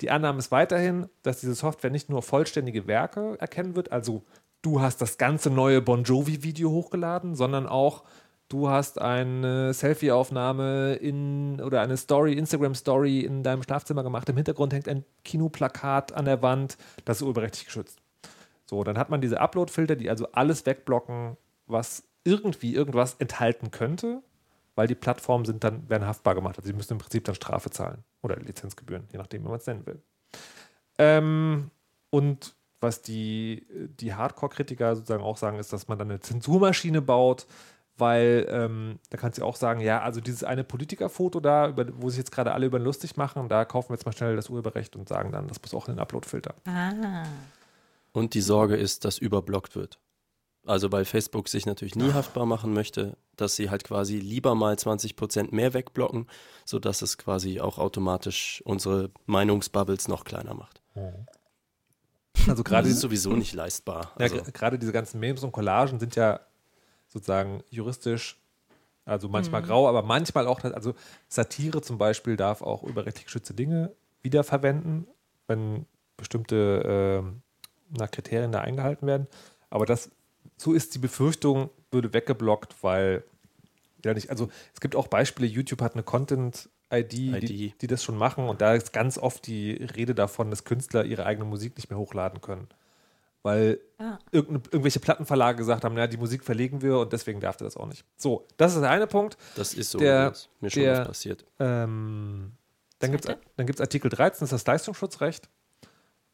[0.00, 4.24] Die Annahme ist weiterhin, dass diese Software nicht nur vollständige Werke erkennen wird, also
[4.62, 8.04] du hast das ganze neue Bon Jovi-Video hochgeladen, sondern auch
[8.48, 14.28] du hast eine Selfie-Aufnahme in oder eine Story, Instagram-Story in deinem Schlafzimmer gemacht.
[14.28, 18.00] Im Hintergrund hängt ein Kinoplakat an der Wand, das ist urheberrechtlich geschützt.
[18.66, 24.22] So, dann hat man diese Upload-Filter, die also alles wegblocken, was irgendwie irgendwas enthalten könnte,
[24.74, 26.56] weil die Plattformen sind dann, werden haftbar gemacht.
[26.58, 29.66] Also sie müssen im Prinzip dann Strafe zahlen oder Lizenzgebühren, je nachdem, wie man es
[29.66, 30.02] nennen will.
[30.98, 31.70] Ähm,
[32.10, 33.66] und was die,
[34.00, 37.46] die Hardcore-Kritiker sozusagen auch sagen, ist, dass man dann eine Zensurmaschine baut,
[37.96, 42.08] weil ähm, da kannst du auch sagen, ja, also dieses eine Politikerfoto da, über, wo
[42.08, 44.96] sich jetzt gerade alle über lustig machen, da kaufen wir jetzt mal schnell das Urheberrecht
[44.96, 46.54] und sagen dann, das muss auch in den Upload-Filter.
[46.64, 47.24] Ah.
[48.12, 49.98] Und die Sorge ist, dass überblockt wird.
[50.66, 54.78] Also weil Facebook sich natürlich nie haftbar machen möchte, dass sie halt quasi lieber mal
[54.78, 56.26] 20 Prozent mehr wegblocken,
[56.66, 60.82] sodass es quasi auch automatisch unsere Meinungsbubbles noch kleiner macht.
[62.48, 64.12] Also gerade Das ist sowieso nicht leistbar.
[64.18, 66.40] Ja, Also, gr- gerade diese ganzen Memes und Collagen sind ja
[67.08, 68.38] sozusagen juristisch,
[69.04, 70.94] also manchmal grau, aber manchmal auch, also
[71.28, 75.06] Satire zum Beispiel darf auch überrechtlich geschützte Dinge wiederverwenden,
[75.48, 77.22] wenn bestimmte
[77.90, 79.26] na, Kriterien da eingehalten werden.
[79.70, 80.10] Aber das,
[80.56, 83.24] so ist die Befürchtung, würde weggeblockt, weil
[84.04, 87.80] ja nicht, also es gibt auch Beispiele, YouTube hat eine Content-ID, Die, ID.
[87.80, 91.24] die das schon machen und da ist ganz oft die Rede davon, dass Künstler ihre
[91.24, 92.68] eigene Musik nicht mehr hochladen können.
[93.42, 94.18] Weil Ah.
[94.32, 97.86] irgendwelche Plattenverlage gesagt haben, naja, die Musik verlegen wir und deswegen darf der das auch
[97.86, 98.04] nicht.
[98.16, 99.36] So, das ist der eine Punkt.
[99.56, 101.44] das ist so, der- mir schon der- was passiert.
[101.58, 102.52] Ähm,
[102.98, 103.40] dann gibt es Zweite?
[103.56, 105.48] dann gibt's Artikel 13, das ist das Leistungsschutzrecht.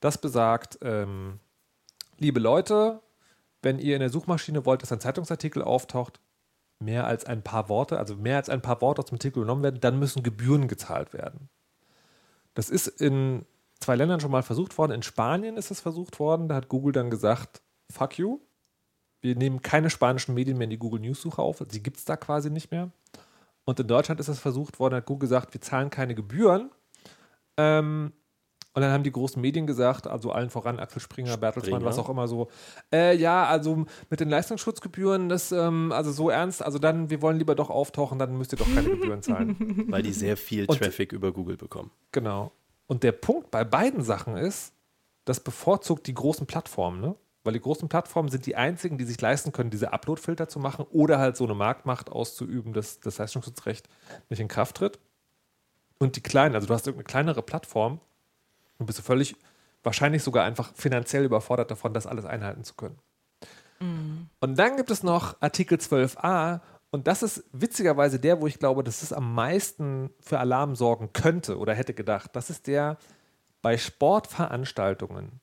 [0.01, 1.38] Das besagt, ähm,
[2.19, 3.01] liebe Leute,
[3.62, 6.19] wenn ihr in der Suchmaschine wollt, dass ein Zeitungsartikel auftaucht,
[6.79, 9.62] mehr als ein paar Worte, also mehr als ein paar Worte aus dem Artikel genommen
[9.62, 11.49] werden, dann müssen Gebühren gezahlt werden.
[12.55, 13.45] Das ist in
[13.81, 14.93] zwei Ländern schon mal versucht worden.
[14.93, 16.49] In Spanien ist es versucht worden.
[16.49, 18.41] Da hat Google dann gesagt, fuck you.
[19.21, 21.65] Wir nehmen keine spanischen Medien mehr in die Google News Suche auf.
[21.69, 22.91] Sie gibt es da quasi nicht mehr.
[23.65, 26.71] Und in Deutschland ist es versucht worden, hat Google gesagt, wir zahlen keine Gebühren.
[27.57, 28.12] Ähm,
[28.77, 32.11] und dann haben die großen Medien gesagt, also allen voran Axel Springer, Bertelsmann, was auch
[32.11, 32.51] immer so,
[32.93, 37.39] äh, ja, also mit den Leistungsschutzgebühren, das, ähm, also so ernst, also dann, wir wollen
[37.39, 39.87] lieber doch auftauchen, dann müsst ihr doch keine Gebühren zahlen.
[39.89, 41.91] Weil die sehr viel Und- Traffic über Google bekommen.
[42.12, 42.53] Genau.
[42.87, 44.75] Und der Punkt bei beiden Sachen ist,
[45.25, 47.17] das bevorzugt die großen Plattformen, ne?
[47.45, 50.85] Weil die großen Plattformen sind die einzigen, die sich leisten können, diese Upload-Filter zu machen
[50.91, 53.89] oder halt so eine Marktmacht auszuüben, dass das Leistungsschutzrecht
[54.29, 54.99] nicht in Kraft tritt.
[55.99, 58.01] Und die kleinen, also du hast irgendeine kleinere Plattform
[58.79, 59.37] und bist du völlig,
[59.83, 62.99] wahrscheinlich sogar einfach finanziell überfordert davon, das alles einhalten zu können.
[64.41, 66.61] Und dann gibt es noch Artikel 12a
[66.91, 71.12] und das ist witzigerweise der, wo ich glaube, dass es am meisten für Alarm sorgen
[71.12, 72.31] könnte oder hätte gedacht.
[72.35, 72.97] Das ist der,
[73.61, 75.41] bei Sportveranstaltungen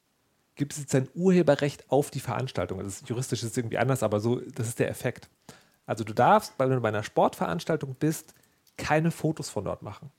[0.55, 2.79] gibt es jetzt ein Urheberrecht auf die Veranstaltung.
[2.79, 5.29] Das ist juristisch ist es irgendwie anders, aber so, das ist der Effekt.
[5.85, 8.33] Also du darfst, wenn du bei einer Sportveranstaltung bist,
[8.77, 10.11] keine Fotos von dort machen.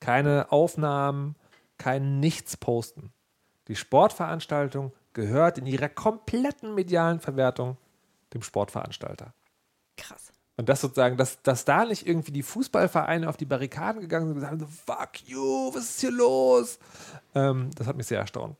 [0.00, 1.36] Keine Aufnahmen,
[1.78, 3.12] kein Nichts posten.
[3.68, 7.76] Die Sportveranstaltung gehört in ihrer kompletten medialen Verwertung
[8.32, 9.32] dem Sportveranstalter.
[9.96, 10.32] Krass.
[10.56, 14.36] Und das sozusagen, dass, dass da nicht irgendwie die Fußballvereine auf die Barrikaden gegangen sind
[14.36, 16.78] und gesagt haben, so, fuck you, was ist hier los?
[17.34, 18.56] Ähm, das hat mich sehr erstaunt.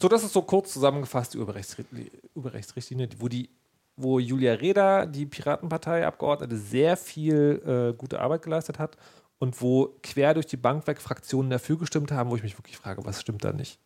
[0.00, 3.50] So, das ist so kurz zusammengefasst die Urheberrechtsrichtlinie, die- wo, die,
[3.96, 8.96] wo Julia Reda, die Piratenpartei-Abgeordnete, sehr viel äh, gute Arbeit geleistet hat
[9.38, 12.76] und wo quer durch die Bank weg Fraktionen dafür gestimmt haben, wo ich mich wirklich
[12.76, 13.78] frage, was stimmt da nicht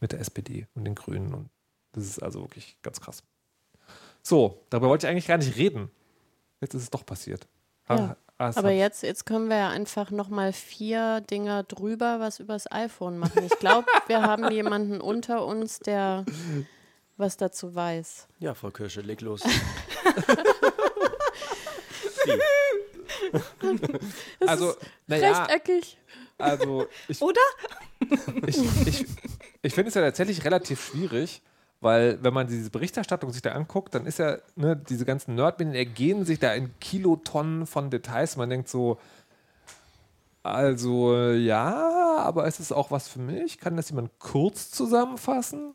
[0.00, 1.32] mit der SPD und den Grünen?
[1.34, 1.50] Und
[1.92, 3.22] das ist also wirklich ganz krass.
[4.22, 5.90] So, darüber wollte ich eigentlich gar nicht reden.
[6.60, 7.48] Jetzt ist es doch passiert.
[7.88, 12.70] Ja, ah, Aber jetzt, jetzt können wir ja einfach nochmal vier Dinger drüber was übers
[12.70, 13.42] iPhone machen.
[13.44, 16.26] Ich glaube, wir haben jemanden unter uns, der
[17.16, 18.28] was dazu weiß.
[18.38, 19.42] Ja, Frau Kirsche, leg los.
[24.46, 24.74] also,
[25.06, 25.98] naja, Rechteckig.
[26.38, 27.40] also ich, Oder?
[28.46, 29.06] ich, ich,
[29.62, 31.42] ich finde es ja tatsächlich relativ schwierig,
[31.80, 35.74] weil wenn man diese Berichterstattung sich da anguckt, dann ist ja, ne, diese ganzen Nerdmedien
[35.74, 38.36] ergehen sich da in Kilotonnen von Details.
[38.36, 38.98] Man denkt so,
[40.42, 43.58] also ja, aber ist es auch was für mich?
[43.58, 45.74] Kann das jemand kurz zusammenfassen?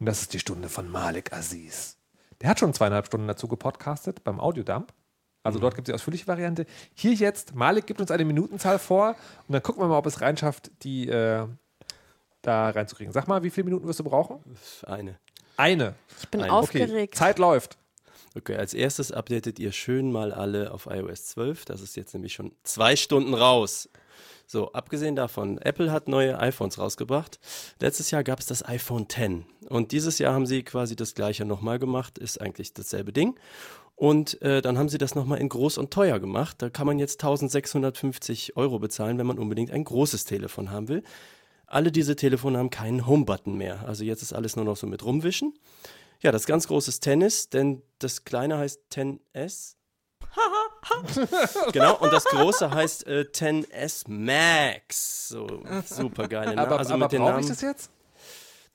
[0.00, 1.96] Und das ist die Stunde von Malik Aziz.
[2.40, 4.92] Der hat schon zweieinhalb Stunden dazu gepodcastet beim Audiodump.
[5.48, 6.66] Also dort gibt es die ausführliche Variante.
[6.94, 10.20] Hier jetzt, Malik gibt uns eine Minutenzahl vor und dann gucken wir mal, ob es
[10.20, 11.46] reinschafft, die äh,
[12.42, 13.12] da reinzukriegen.
[13.12, 14.38] Sag mal, wie viele Minuten wirst du brauchen?
[14.86, 15.18] Eine.
[15.56, 15.94] Eine.
[16.20, 17.14] Ich bin Okay, aufgeregt.
[17.16, 17.76] Zeit läuft.
[18.36, 21.64] Okay, als erstes updatet ihr schön mal alle auf iOS 12.
[21.64, 23.88] Das ist jetzt nämlich schon zwei Stunden raus.
[24.46, 27.38] So, abgesehen davon, Apple hat neue iPhones rausgebracht.
[27.80, 29.44] Letztes Jahr gab es das iPhone X.
[29.68, 33.38] Und dieses Jahr haben sie quasi das gleiche nochmal gemacht, ist eigentlich dasselbe Ding.
[33.98, 36.62] Und äh, dann haben sie das nochmal in groß und teuer gemacht.
[36.62, 41.02] Da kann man jetzt 1650 Euro bezahlen, wenn man unbedingt ein großes Telefon haben will.
[41.66, 43.84] Alle diese Telefone haben keinen Home-Button mehr.
[43.88, 45.58] Also jetzt ist alles nur noch so mit rumwischen.
[46.20, 49.74] Ja, das ganz große ist Tennis, denn das kleine heißt 10S.
[51.72, 55.28] genau, und das große heißt äh, 10S Max.
[55.30, 56.68] So, super geile Name.
[56.68, 57.90] Aber, also aber brauche ich das jetzt?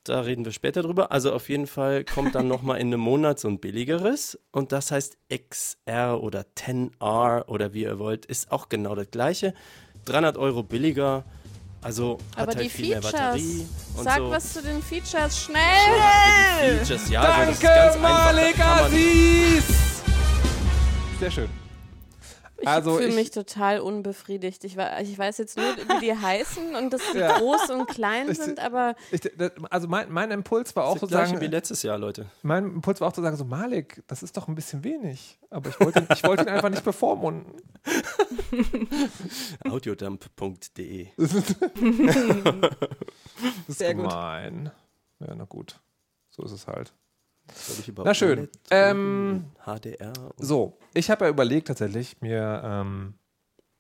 [0.05, 1.11] Da reden wir später drüber.
[1.13, 4.37] Also auf jeden Fall kommt dann nochmal in einem Monat so ein billigeres.
[4.51, 8.25] Und das heißt XR oder 10R oder wie ihr wollt.
[8.25, 9.53] Ist auch genau das gleiche.
[10.05, 11.23] 300 Euro billiger.
[11.81, 13.11] Also hat Aber halt die viel Features.
[13.13, 13.65] mehr Batterie.
[13.97, 14.29] Und Sag so.
[14.31, 15.59] was zu den Features, schnell!
[16.79, 18.33] Die Features, ja, also das ist Danke, ganz einfach.
[18.33, 19.65] Malik Da kann man- Aziz!
[21.19, 21.62] Sehr schön.
[22.63, 24.63] Ich Also fühle ich- mich total unbefriedigt.
[24.63, 27.37] Ich, ich weiß jetzt nur, wie die heißen und dass die Ja.
[27.37, 31.01] groß und klein Ich- sind, aber Ich, das- also mein, mein Impuls war auch Das
[31.01, 32.27] so gleiche wie sagen, letztes Jahr, Leute.
[32.41, 35.37] mein Impuls war auch zu sagen, so Malik, das ist doch ein bisschen wenig.
[35.49, 37.53] Aber ich wollte, ich wollte ihn einfach nicht bevormunden.
[39.69, 41.07] Audiodump.de.
[43.67, 44.03] Sehr gut.
[44.09, 44.71] gemein.
[45.19, 45.79] Ja, na gut.
[46.29, 46.93] So ist es halt.
[48.03, 48.49] Na schön.
[48.71, 49.45] Ähm?
[49.65, 50.13] HDR.
[50.37, 53.15] So, ich habe ja überlegt tatsächlich mir, ähm,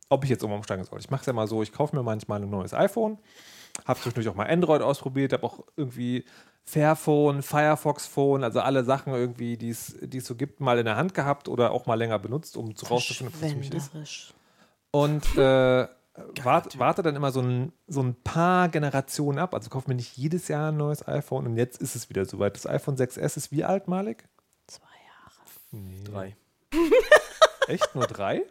[0.09, 0.99] ob ich jetzt umsteigen soll.
[0.99, 3.17] Ich mache es ja mal so, ich kaufe mir manchmal ein neues iPhone,
[3.85, 6.25] habe zwischendurch auch mal Android ausprobiert, habe auch irgendwie
[6.65, 10.95] Fairphone, Firefox Phone, also alle Sachen irgendwie, die es es so gibt, mal in der
[10.95, 13.73] Hand gehabt oder auch mal länger benutzt, um zu rauszufinden, ob das für mich
[14.03, 14.33] ist.
[14.91, 15.87] Und äh,
[16.43, 19.53] wart, warte dann immer so ein, so ein paar Generationen ab.
[19.53, 22.55] Also kaufe mir nicht jedes Jahr ein neues iPhone und jetzt ist es wieder soweit.
[22.55, 24.27] Das iPhone 6S ist wie alt, Malik?
[24.67, 25.49] Zwei Jahre.
[25.71, 26.03] Nee.
[26.03, 26.35] Drei.
[27.67, 27.95] Echt?
[27.95, 28.43] Nur drei?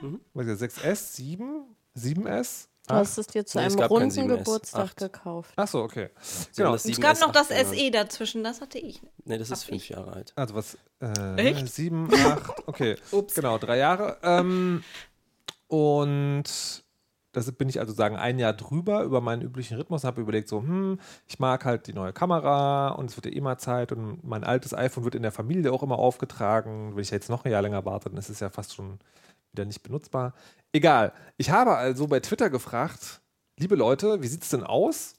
[0.00, 0.20] Mhm.
[0.34, 1.64] Was ist das, 6S, 7,
[1.96, 2.66] 7S?
[2.88, 4.26] Du hast es dir zu Nee, einem runden 7S.
[4.38, 4.96] Geburtstag Acht.
[4.96, 5.52] gekauft.
[5.56, 6.10] Achso, okay.
[6.20, 6.72] Sie Genau.
[6.72, 7.66] das Es gab 7S noch das acht.
[7.68, 9.00] SE dazwischen, das hatte ich.
[9.24, 9.88] Nee, das ist Hab fünf ich.
[9.90, 10.32] Jahre alt.
[10.34, 10.76] Also was?
[11.00, 11.72] Äh, Echt?
[11.72, 12.96] 7, 8, okay.
[13.12, 13.34] Ups.
[13.34, 14.18] Genau, drei Jahre.
[14.22, 14.82] Ähm,
[15.68, 16.44] und
[17.32, 20.60] das bin ich also sagen ein Jahr drüber über meinen üblichen Rhythmus habe überlegt, so,
[20.60, 24.44] hm, ich mag halt die neue Kamera und es wird ja mal Zeit und mein
[24.44, 26.94] altes iPhone wird in der Familie auch immer aufgetragen.
[26.94, 28.98] Wenn ich jetzt noch ein Jahr länger warte, dann ist es ja fast schon
[29.52, 30.34] wieder nicht benutzbar.
[30.72, 31.12] Egal.
[31.36, 33.20] Ich habe also bei Twitter gefragt,
[33.58, 35.14] liebe Leute, wie sieht es denn aus?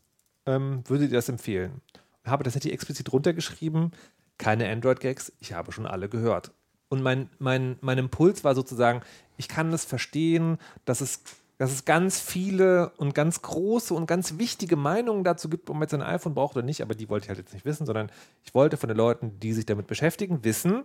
[0.45, 1.81] Ähm, würdet ihr das empfehlen?
[2.23, 3.91] Und habe das natürlich explizit runtergeschrieben.
[4.37, 6.51] Keine Android-Gags, ich habe schon alle gehört.
[6.89, 9.01] Und mein, mein, mein Impuls war sozusagen,
[9.37, 11.21] ich kann das verstehen, dass es,
[11.57, 15.83] dass es ganz viele und ganz große und ganz wichtige Meinungen dazu gibt, ob man
[15.83, 18.11] jetzt ein iPhone braucht oder nicht, aber die wollte ich halt jetzt nicht wissen, sondern
[18.43, 20.83] ich wollte von den Leuten, die sich damit beschäftigen, wissen,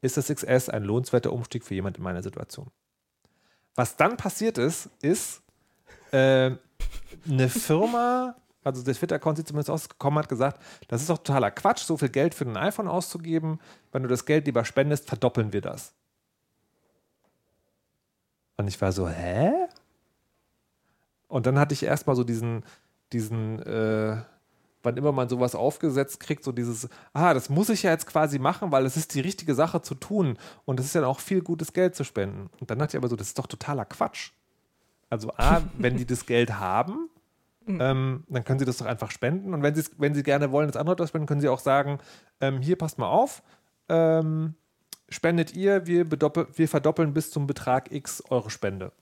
[0.00, 2.70] ist das XS ein lohnenswerter Umstieg für jemand in meiner Situation?
[3.74, 5.42] Was dann passiert ist, ist,
[6.12, 6.52] äh,
[7.28, 11.82] eine Firma, also der Twitter-Account sieht zumindest ausgekommen, hat gesagt, das ist doch totaler Quatsch,
[11.82, 13.60] so viel Geld für ein iPhone auszugeben.
[13.92, 15.94] Wenn du das Geld lieber spendest, verdoppeln wir das.
[18.58, 19.52] Und ich war so, hä?
[21.28, 22.64] Und dann hatte ich erstmal so diesen,
[23.12, 24.16] diesen, äh,
[24.82, 28.38] wann immer man sowas aufgesetzt kriegt, so dieses, ah, das muss ich ja jetzt quasi
[28.38, 31.40] machen, weil es ist die richtige Sache zu tun und es ist ja auch viel
[31.40, 32.50] gutes Geld zu spenden.
[32.60, 34.32] Und dann dachte ich aber so, das ist doch totaler Quatsch.
[35.08, 37.08] Also A, wenn die das Geld haben,
[37.68, 39.54] ähm, dann können sie das doch einfach spenden.
[39.54, 41.98] Und wenn sie, wenn sie gerne wollen, das andere das spenden, können sie auch sagen,
[42.40, 43.42] ähm, hier, passt mal auf,
[43.88, 44.54] ähm,
[45.08, 48.92] spendet ihr, wir, wir verdoppeln bis zum Betrag X eure Spende.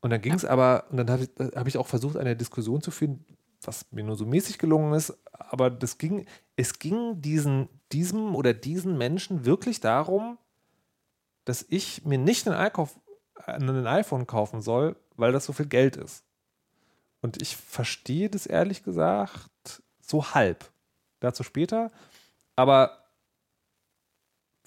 [0.00, 2.80] Und dann ging es aber, und dann habe ich, hab ich auch versucht, eine Diskussion
[2.80, 3.24] zu führen,
[3.62, 8.54] was mir nur so mäßig gelungen ist, aber das ging, es ging diesen, diesem oder
[8.54, 10.38] diesen Menschen wirklich darum,
[11.44, 12.98] dass ich mir nicht einen, Einkauf,
[13.46, 16.22] ein iPhone kaufen soll, weil das so viel Geld ist.
[17.20, 20.70] Und ich verstehe das ehrlich gesagt so halb.
[21.20, 21.90] Dazu später.
[22.54, 23.07] Aber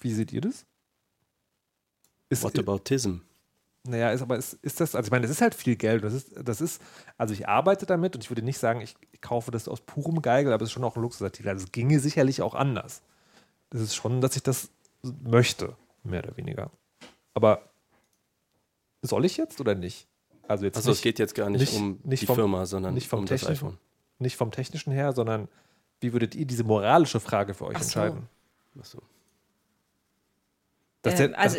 [0.02, 0.64] wie seht ihr das?
[2.28, 3.16] Ist, Whataboutism.
[3.84, 6.02] naja, ist aber ist, ist das, also ich meine, das ist halt viel Geld.
[6.02, 6.80] Das ist, das ist,
[7.18, 10.22] also ich arbeite damit und ich würde nicht sagen, ich, ich kaufe das aus purem
[10.22, 11.50] Geigel, aber es ist schon auch ein Luxusartikel.
[11.50, 13.02] Also es ginge sicherlich auch anders.
[13.70, 14.70] Das ist schon, dass ich das
[15.02, 16.70] möchte, mehr oder weniger.
[17.34, 17.68] Aber
[19.02, 20.06] soll ich jetzt oder nicht?
[20.48, 22.64] Also jetzt Also es nicht, geht jetzt gar nicht, nicht- um nicht die vom- Firma,
[22.66, 23.66] sondern nicht vom um das Technischen.
[23.68, 23.78] iPhone.
[24.18, 25.48] nicht vom Technischen her, sondern
[26.00, 28.00] wie würdet ihr diese moralische Frage für euch Ach so.
[28.00, 28.28] entscheiden?
[28.78, 29.02] Achso.
[31.10, 31.58] Ähm, der- also,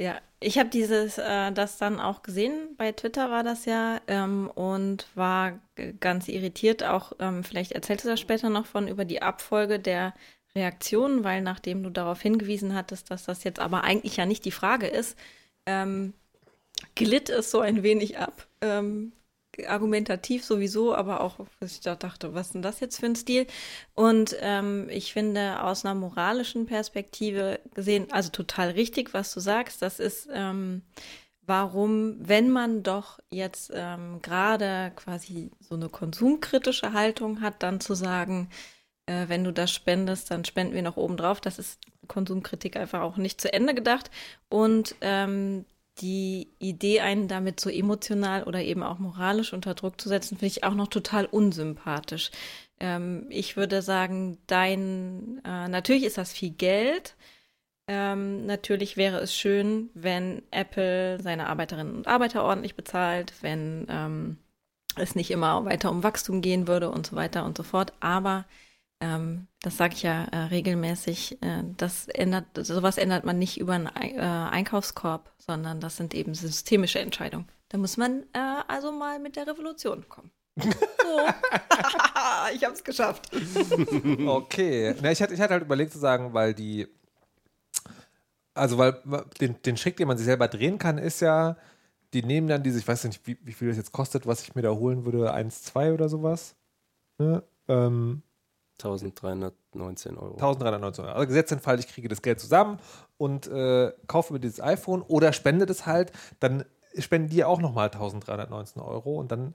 [0.00, 4.50] ja, ich habe dieses, äh, das dann auch gesehen, bei Twitter war das ja, ähm,
[4.54, 5.60] und war
[6.00, 10.14] ganz irritiert, auch, ähm, vielleicht erzählst du das später noch von, über die Abfolge der
[10.54, 14.50] Reaktionen, weil nachdem du darauf hingewiesen hattest, dass das jetzt aber eigentlich ja nicht die
[14.50, 15.16] Frage ist,
[15.66, 16.12] ähm,
[16.94, 18.46] glitt es so ein wenig ab.
[19.66, 23.16] Argumentativ sowieso, aber auch, was ich da dachte, was ist denn das jetzt für ein
[23.16, 23.46] Stil?
[23.94, 29.82] Und ähm, ich finde aus einer moralischen Perspektive gesehen, also total richtig, was du sagst,
[29.82, 30.82] das ist, ähm,
[31.46, 37.94] warum, wenn man doch jetzt ähm, gerade quasi so eine konsumkritische Haltung hat, dann zu
[37.94, 38.48] sagen,
[39.06, 41.40] äh, wenn du das spendest, dann spenden wir noch oben drauf.
[41.40, 44.10] Das ist Konsumkritik einfach auch nicht zu Ende gedacht.
[44.48, 45.64] Und ähm,
[46.00, 50.46] die Idee, einen damit so emotional oder eben auch moralisch unter Druck zu setzen, finde
[50.46, 52.30] ich auch noch total unsympathisch.
[52.80, 57.14] Ähm, ich würde sagen, dein, äh, natürlich ist das viel Geld.
[57.88, 64.38] Ähm, natürlich wäre es schön, wenn Apple seine Arbeiterinnen und Arbeiter ordentlich bezahlt, wenn ähm,
[64.96, 67.92] es nicht immer weiter um Wachstum gehen würde und so weiter und so fort.
[68.00, 68.46] Aber
[69.02, 73.72] ähm, das sage ich ja äh, regelmäßig, äh, das ändert, sowas ändert man nicht über
[73.72, 77.48] einen äh, Einkaufskorb, sondern das sind eben systemische Entscheidungen.
[77.68, 80.30] Da muss man äh, also mal mit der Revolution kommen.
[80.56, 80.64] So.
[82.54, 83.28] ich habe es geschafft.
[84.26, 84.94] okay.
[85.02, 86.86] Na, ich, hatte, ich hatte halt überlegt zu sagen, weil die,
[88.54, 89.02] also weil
[89.40, 91.56] den, den Schick, den man sich selber drehen kann, ist ja,
[92.12, 94.54] die nehmen dann diese, ich weiß nicht, wie, wie viel das jetzt kostet, was ich
[94.54, 96.54] mir da holen würde, 1, 2 oder sowas.
[97.18, 97.42] Ne?
[97.66, 98.22] Ähm,
[98.84, 100.34] 1319 Euro.
[100.34, 101.14] 1319 Euro.
[101.14, 102.78] Also gesetzt den Fall, ich kriege das Geld zusammen
[103.18, 106.64] und äh, kaufe mir dieses iPhone oder spende das halt, dann
[106.98, 109.54] spenden die auch nochmal 1319 Euro und dann,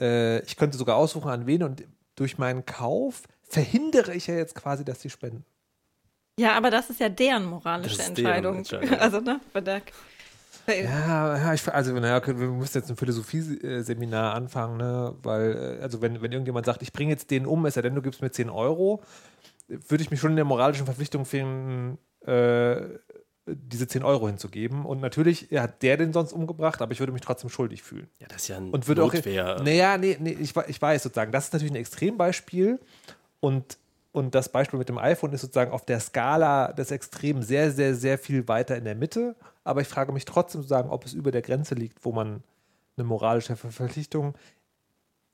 [0.00, 4.54] äh, ich könnte sogar aussuchen, an wen und durch meinen Kauf verhindere ich ja jetzt
[4.54, 5.44] quasi, dass die spenden.
[6.38, 8.62] Ja, aber das ist ja deren moralische Entscheidung.
[8.62, 8.90] Deren Entscheidung.
[9.00, 9.92] Also, ne, ja,
[10.68, 15.14] ja ich, also naja, wir müssen jetzt ein Philosophie-Seminar anfangen, ne?
[15.22, 17.94] weil, äh, also wenn, wenn irgendjemand sagt, ich bringe jetzt den um, ist ja denn,
[17.94, 19.02] du gibst mir 10 Euro,
[19.68, 22.82] würde ich mich schon in der moralischen Verpflichtung finden, äh,
[23.46, 24.84] diese 10 Euro hinzugeben.
[24.84, 28.08] Und natürlich hat der den sonst umgebracht, aber ich würde mich trotzdem schuldig fühlen.
[28.18, 29.56] Ja, das ist ja ein und würde Notwehr.
[29.56, 32.78] Auch, naja, nee, nee, ich, ich weiß sozusagen, das ist natürlich ein Extrembeispiel
[33.40, 33.78] und
[34.10, 37.94] und das Beispiel mit dem iPhone ist sozusagen auf der Skala des Extremen sehr, sehr,
[37.94, 39.36] sehr viel weiter in der Mitte.
[39.68, 42.42] Aber ich frage mich trotzdem zu sagen, ob es über der Grenze liegt, wo man
[42.96, 44.34] eine moralische Verpflichtung,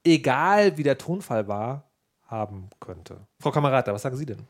[0.03, 1.85] egal wie der Tonfall war,
[2.27, 3.29] haben könnte.
[3.39, 4.41] Frau Kamerata, was sagen Sie denn?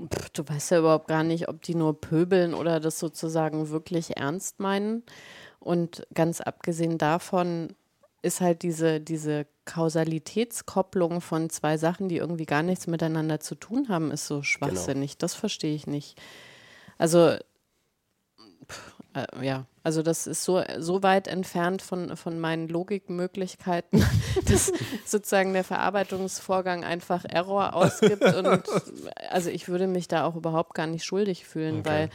[0.00, 4.16] Pff, du weißt ja überhaupt gar nicht, ob die nur pöbeln oder das sozusagen wirklich
[4.16, 5.04] ernst meinen.
[5.60, 7.76] Und ganz abgesehen davon
[8.22, 13.88] ist halt diese, diese Kausalitätskopplung von zwei Sachen, die irgendwie gar nichts miteinander zu tun
[13.88, 14.42] haben, ist so genau.
[14.42, 15.12] schwachsinnig.
[15.12, 15.20] Genau.
[15.20, 16.20] Das verstehe ich nicht.
[16.98, 17.36] Also,
[19.14, 24.04] äh, ja, also das ist so, so weit entfernt von, von meinen Logikmöglichkeiten,
[24.46, 24.72] dass
[25.06, 28.22] sozusagen der Verarbeitungsvorgang einfach Error ausgibt.
[28.34, 28.64] Und
[29.30, 31.88] also ich würde mich da auch überhaupt gar nicht schuldig fühlen, okay.
[31.88, 32.10] weil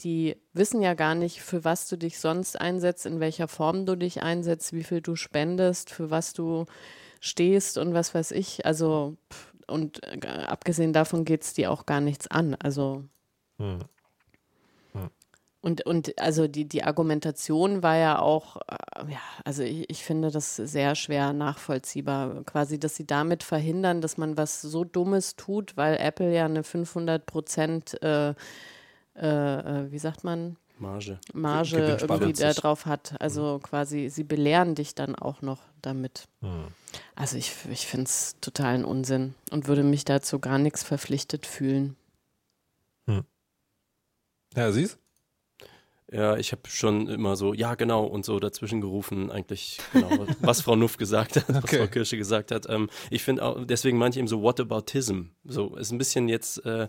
[0.00, 3.96] die wissen ja gar nicht, für was du dich sonst einsetzt, in welcher Form du
[3.96, 6.66] dich einsetzt, wie viel du spendest, für was du
[7.20, 8.64] stehst und was weiß ich.
[8.64, 9.16] Also,
[9.66, 12.54] und äh, abgesehen davon geht es dir auch gar nichts an.
[12.54, 13.04] Also.
[13.58, 13.80] Hm.
[15.60, 20.30] Und, und also die, die Argumentation war ja auch, äh, ja, also ich, ich finde
[20.30, 25.76] das sehr schwer nachvollziehbar, quasi, dass sie damit verhindern, dass man was so Dummes tut,
[25.76, 28.34] weil Apple ja eine 500 Prozent äh,
[29.20, 29.26] äh,
[29.86, 30.56] äh, wie sagt man?
[30.78, 31.18] Marge.
[31.32, 33.20] Marge irgendwie da drauf hat.
[33.20, 33.62] Also mhm.
[33.62, 36.28] quasi, sie belehren dich dann auch noch damit.
[36.40, 36.68] Mhm.
[37.16, 41.96] Also ich, ich finde es totalen Unsinn und würde mich dazu gar nichts verpflichtet fühlen.
[43.06, 43.24] Hm.
[44.54, 44.98] Ja, siehst
[46.10, 50.62] ja, ich habe schon immer so, ja, genau, und so dazwischen gerufen, eigentlich, genau, was
[50.62, 52.68] Frau Nuff gesagt hat, was Frau Kirsche gesagt hat.
[52.68, 55.22] Ähm, ich finde auch, deswegen manche eben so Whataboutism.
[55.44, 56.88] So, ist ein bisschen jetzt, äh,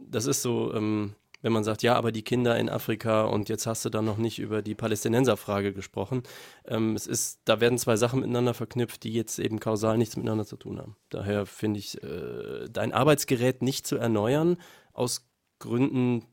[0.00, 3.66] das ist so, ähm, wenn man sagt, ja, aber die Kinder in Afrika und jetzt
[3.66, 6.22] hast du dann noch nicht über die Palästinenserfrage gesprochen.
[6.66, 10.46] Ähm, es ist, da werden zwei Sachen miteinander verknüpft, die jetzt eben kausal nichts miteinander
[10.46, 10.96] zu tun haben.
[11.10, 14.56] Daher finde ich, äh, dein Arbeitsgerät nicht zu erneuern,
[14.94, 16.24] aus Gründen,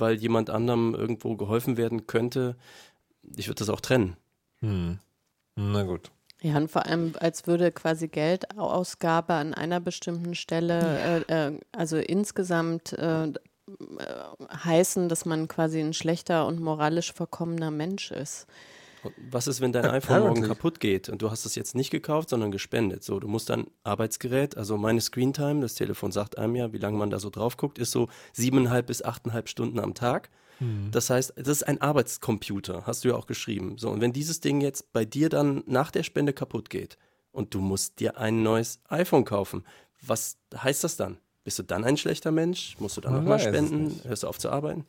[0.00, 2.56] weil jemand anderem irgendwo geholfen werden könnte,
[3.36, 4.16] ich würde das auch trennen.
[4.60, 4.98] Hm.
[5.56, 6.10] Na gut.
[6.42, 11.98] Ja, und vor allem, als würde quasi Geldausgabe an einer bestimmten Stelle, äh, äh, also
[11.98, 13.32] insgesamt äh, äh,
[14.64, 18.46] heißen, dass man quasi ein schlechter und moralisch verkommener Mensch ist.
[19.16, 22.28] Was ist, wenn dein iPhone morgen kaputt geht und du hast es jetzt nicht gekauft,
[22.28, 23.02] sondern gespendet?
[23.02, 26.98] So, du musst dein Arbeitsgerät, also meine Screentime, das Telefon sagt einem ja, wie lange
[26.98, 30.30] man da so drauf guckt, ist so siebeneinhalb bis achteinhalb Stunden am Tag.
[30.60, 30.90] Mhm.
[30.90, 33.78] Das heißt, das ist ein Arbeitscomputer, hast du ja auch geschrieben.
[33.78, 36.98] So, und wenn dieses Ding jetzt bei dir dann nach der Spende kaputt geht
[37.32, 39.64] und du musst dir ein neues iPhone kaufen,
[40.02, 41.18] was heißt das dann?
[41.42, 42.76] Bist du dann ein schlechter Mensch?
[42.78, 44.00] Musst du dann nochmal spenden?
[44.04, 44.84] Hörst du auf zu arbeiten?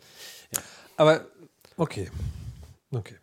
[0.54, 0.62] Ja.
[0.98, 1.26] Aber
[1.78, 2.12] okay.
[2.92, 3.16] Okay.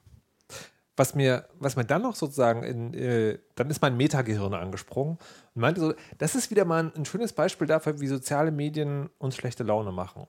[0.98, 5.18] Was mir, was mir dann noch sozusagen in, äh, dann ist mein Metagehirn angesprungen
[5.54, 9.08] und meinte so, das ist wieder mal ein, ein, schönes Beispiel dafür, wie soziale Medien
[9.18, 10.26] uns schlechte Laune machen.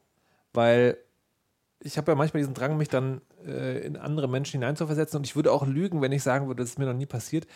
[0.54, 0.98] Weil
[1.82, 5.36] ich habe ja manchmal diesen Drang, mich dann äh, in andere Menschen hineinzuversetzen und ich
[5.36, 7.48] würde auch lügen, wenn ich sagen würde, das ist mir noch nie passiert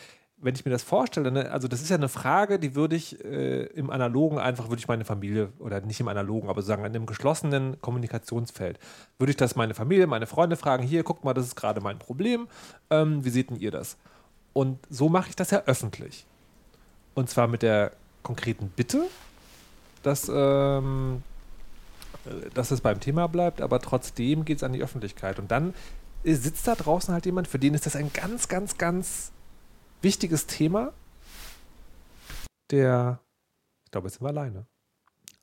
[0.43, 3.23] wenn ich mir das vorstelle, ne, also das ist ja eine Frage, die würde ich
[3.23, 6.93] äh, im Analogen einfach, würde ich meine Familie, oder nicht im Analogen, aber sagen, in
[6.93, 8.77] einem geschlossenen Kommunikationsfeld,
[9.17, 11.97] würde ich das meine Familie, meine Freunde fragen, hier, guckt mal, das ist gerade mein
[11.97, 12.47] Problem,
[12.89, 13.97] ähm, wie seht denn ihr das?
[14.51, 16.25] Und so mache ich das ja öffentlich.
[17.15, 17.91] Und zwar mit der
[18.21, 19.05] konkreten Bitte,
[20.03, 21.23] dass, ähm,
[22.25, 25.39] äh, dass es beim Thema bleibt, aber trotzdem geht es an die Öffentlichkeit.
[25.39, 25.73] Und dann
[26.25, 29.31] sitzt da draußen halt jemand, für den ist das ein ganz, ganz, ganz
[30.03, 30.93] wichtiges Thema.
[32.71, 33.19] Der,
[33.85, 34.65] ich glaube, jetzt sind wir alleine.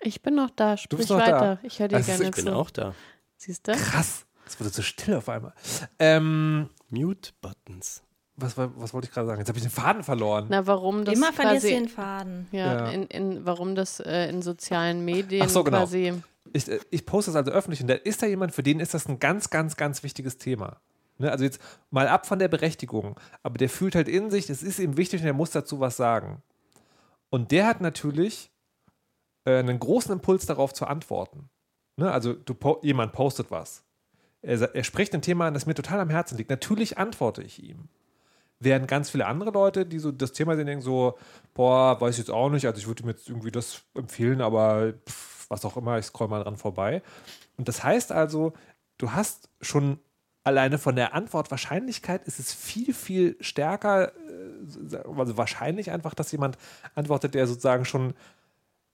[0.00, 1.56] Ich bin noch da, sprich noch weiter.
[1.56, 1.58] Da.
[1.62, 2.94] Ich höre dir also gerne Ich bin auch da.
[3.36, 3.72] Siehst du?
[3.72, 4.26] Krass.
[4.46, 5.52] Es wurde so still auf einmal.
[5.98, 8.02] Ähm, Mute-Buttons.
[8.36, 9.38] Was, was, wollte ich gerade sagen?
[9.38, 10.46] Jetzt habe ich den Faden verloren.
[10.48, 12.48] Na, warum das Immer verlierst du den Faden.
[12.52, 12.90] Ja, ja.
[12.90, 15.78] In, in, warum das äh, in sozialen Medien Ach so, genau.
[15.78, 16.14] quasi.
[16.52, 18.94] Ich, äh, ich poste das also öffentlich und da ist da jemand, für den ist
[18.94, 20.80] das ein ganz, ganz, ganz wichtiges Thema.
[21.20, 21.30] Ne?
[21.30, 21.60] Also jetzt
[21.90, 25.20] mal ab von der Berechtigung, aber der fühlt halt in sich, das ist ihm wichtig
[25.20, 26.42] und er muss dazu was sagen.
[27.28, 28.50] Und der hat natürlich
[29.44, 31.50] äh, einen großen Impuls darauf zu antworten.
[31.96, 32.10] Ne?
[32.10, 33.84] Also du, jemand postet was.
[34.42, 36.50] Er, er spricht ein Thema an, das mir total am Herzen liegt.
[36.50, 37.88] Natürlich antworte ich ihm.
[38.58, 41.18] Während ganz viele andere Leute, die so das Thema sehen, denken so,
[41.54, 44.92] boah, weiß ich jetzt auch nicht, also ich würde mir jetzt irgendwie das empfehlen, aber
[45.08, 47.02] pff, was auch immer, ich scroll mal dran vorbei.
[47.56, 48.52] Und das heißt also,
[48.98, 49.98] du hast schon
[50.44, 56.56] alleine von der Antwortwahrscheinlichkeit ist es viel, viel stärker, äh, also wahrscheinlich einfach, dass jemand
[56.94, 58.14] antwortet, der sozusagen schon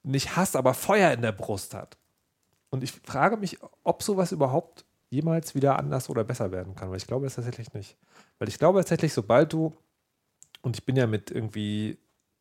[0.03, 1.99] nicht Hass, aber Feuer in der Brust hat.
[2.71, 6.97] Und ich frage mich, ob sowas überhaupt jemals wieder anders oder besser werden kann, weil
[6.97, 7.97] ich glaube es tatsächlich nicht.
[8.39, 9.77] Weil ich glaube tatsächlich, sobald du,
[10.63, 11.99] und ich bin ja mit irgendwie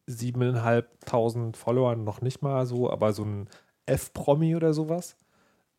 [0.07, 3.49] siebeneinhalbtausend Followern noch nicht mal so, aber so ein
[3.85, 5.15] F-Promi oder sowas,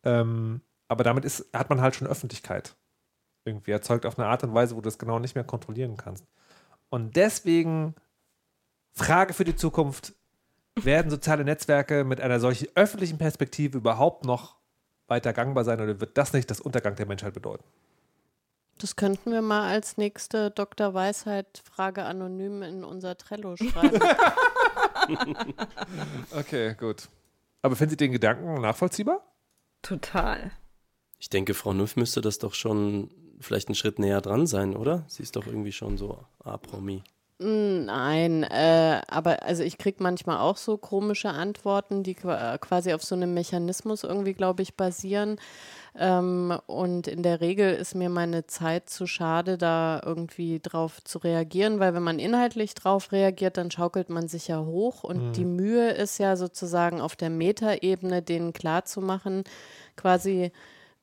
[0.03, 2.75] ähm, aber damit ist, hat man halt schon Öffentlichkeit
[3.47, 6.25] irgendwie erzeugt auf eine Art und Weise, wo du das genau nicht mehr kontrollieren kannst.
[6.89, 7.95] Und deswegen
[8.93, 10.13] Frage für die Zukunft,
[10.83, 14.57] werden soziale Netzwerke mit einer solchen öffentlichen Perspektive überhaupt noch
[15.07, 17.63] weiter gangbar sein oder wird das nicht das Untergang der Menschheit bedeuten?
[18.77, 20.93] Das könnten wir mal als nächste Dr.
[20.93, 23.99] Weisheit Frage anonym in unser Trello schreiben.
[26.37, 27.09] okay, gut.
[27.63, 29.23] Aber finden Sie den Gedanken nachvollziehbar?
[29.81, 30.51] Total.
[31.17, 33.09] Ich denke, Frau Nuff müsste das doch schon
[33.39, 35.03] vielleicht einen Schritt näher dran sein, oder?
[35.07, 37.03] Sie ist doch irgendwie schon so A-Promi.
[37.39, 43.13] Nein, äh, aber also ich kriege manchmal auch so komische Antworten, die quasi auf so
[43.13, 45.39] einem Mechanismus irgendwie, glaube ich, basieren.
[45.95, 51.19] Ähm, und in der Regel ist mir meine Zeit zu schade, da irgendwie drauf zu
[51.19, 55.03] reagieren, weil wenn man inhaltlich drauf reagiert, dann schaukelt man sich ja hoch.
[55.03, 55.33] Und mhm.
[55.33, 59.43] die Mühe ist ja sozusagen auf der Metaebene, denen klarzumachen,
[59.95, 60.51] quasi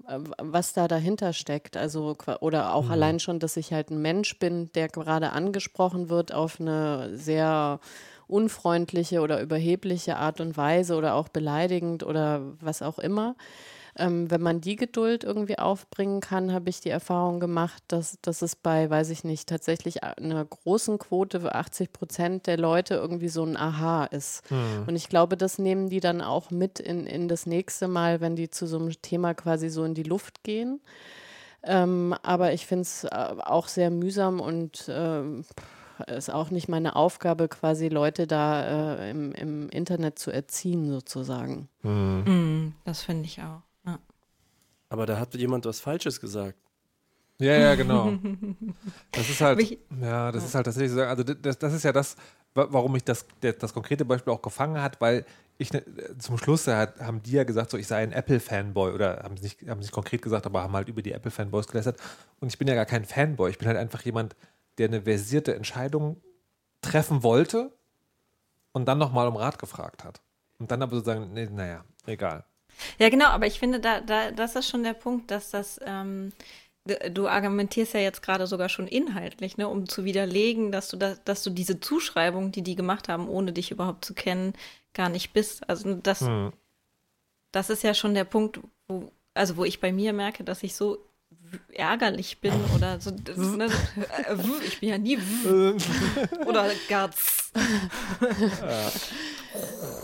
[0.06, 1.76] was da dahinter steckt.
[1.76, 2.90] Also, oder auch mhm.
[2.92, 7.80] allein schon, dass ich halt ein Mensch bin, der gerade angesprochen wird auf eine sehr
[8.26, 13.36] unfreundliche oder überhebliche Art und Weise oder auch beleidigend oder was auch immer.
[13.96, 18.42] Ähm, wenn man die Geduld irgendwie aufbringen kann, habe ich die Erfahrung gemacht, dass, dass
[18.42, 23.28] es bei, weiß ich nicht, tatsächlich einer großen Quote für 80 Prozent der Leute irgendwie
[23.28, 24.50] so ein Aha ist.
[24.50, 24.84] Mhm.
[24.88, 28.34] Und ich glaube, das nehmen die dann auch mit in, in das nächste Mal, wenn
[28.34, 30.80] die zu so einem Thema quasi so in die Luft gehen.
[31.62, 35.22] Ähm, aber ich finde es äh, auch sehr mühsam und äh,
[36.08, 41.68] ist auch nicht meine Aufgabe, quasi Leute da äh, im, im Internet zu erziehen, sozusagen.
[41.82, 42.74] Mhm.
[42.84, 43.62] Das finde ich auch.
[44.88, 46.58] Aber da hat jemand was Falsches gesagt.
[47.38, 48.12] Ja, ja, genau.
[49.10, 52.16] Das ist halt, ja, das ist halt tatsächlich so, also das, das ist ja das,
[52.54, 55.24] warum mich das, das konkrete Beispiel auch gefangen hat, weil
[55.56, 55.84] ich ne,
[56.18, 59.44] zum Schluss hat, haben die ja gesagt, so ich sei ein Apple-Fanboy oder haben sie
[59.44, 62.00] nicht, haben nicht konkret gesagt, aber haben halt über die Apple-Fanboys gelästert.
[62.40, 63.50] Und ich bin ja gar kein Fanboy.
[63.50, 64.34] Ich bin halt einfach jemand,
[64.78, 66.20] der eine versierte Entscheidung
[66.80, 67.72] treffen wollte
[68.72, 70.20] und dann nochmal um Rat gefragt hat.
[70.58, 72.44] Und dann aber sozusagen, nee, naja, egal.
[72.98, 76.32] Ja, genau, aber ich finde, da, da, das ist schon der Punkt, dass das, ähm,
[77.10, 81.14] du argumentierst ja jetzt gerade sogar schon inhaltlich, ne, um zu widerlegen, dass du da,
[81.24, 84.52] dass du diese Zuschreibung, die die gemacht haben, ohne dich überhaupt zu kennen,
[84.92, 85.68] gar nicht bist.
[85.68, 86.52] Also das, hm.
[87.52, 90.74] das ist ja schon der Punkt, wo, also wo ich bei mir merke, dass ich
[90.74, 90.98] so
[91.72, 93.10] ärgerlich bin oder so.
[93.10, 93.68] Ne,
[94.66, 95.18] ich bin ja nie
[96.46, 97.52] oder Gatz.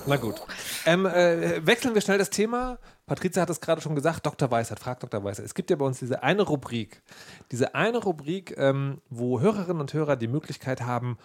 [0.06, 0.40] Na gut.
[0.86, 2.78] Ähm, äh, wechseln wir schnell das Thema.
[3.06, 4.50] Patricia hat es gerade schon gesagt, Dr.
[4.50, 5.22] Weisheit, fragt Dr.
[5.24, 5.44] Weisheit.
[5.44, 7.02] Es gibt ja bei uns diese eine Rubrik,
[7.50, 11.18] diese eine Rubrik, ähm, wo Hörerinnen und Hörer die Möglichkeit haben,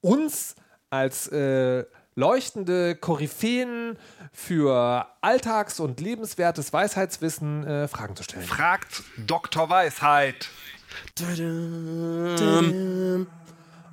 [0.00, 0.54] uns
[0.90, 1.84] als äh,
[2.14, 3.96] leuchtende Koryphäen
[4.32, 8.44] für Alltags- und lebenswertes Weisheitswissen äh, Fragen zu stellen.
[8.44, 9.68] Fragt Dr.
[9.68, 10.48] Weisheit.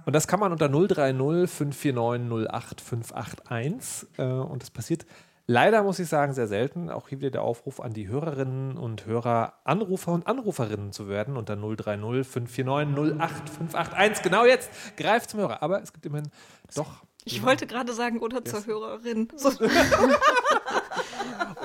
[0.06, 5.06] Und das kann man unter 030 549 08 581 äh, und das passiert
[5.50, 6.90] leider, muss ich sagen, sehr selten.
[6.90, 11.38] Auch hier wieder der Aufruf an die Hörerinnen und Hörer, Anrufer und Anruferinnen zu werden
[11.38, 14.24] unter 030 549 08 581.
[14.24, 15.64] Genau jetzt greift zum Hörer.
[15.64, 16.30] Aber es gibt immerhin
[16.76, 19.28] doch ich wollte gerade sagen, oder zur Hörerin.
[19.38, 19.52] So.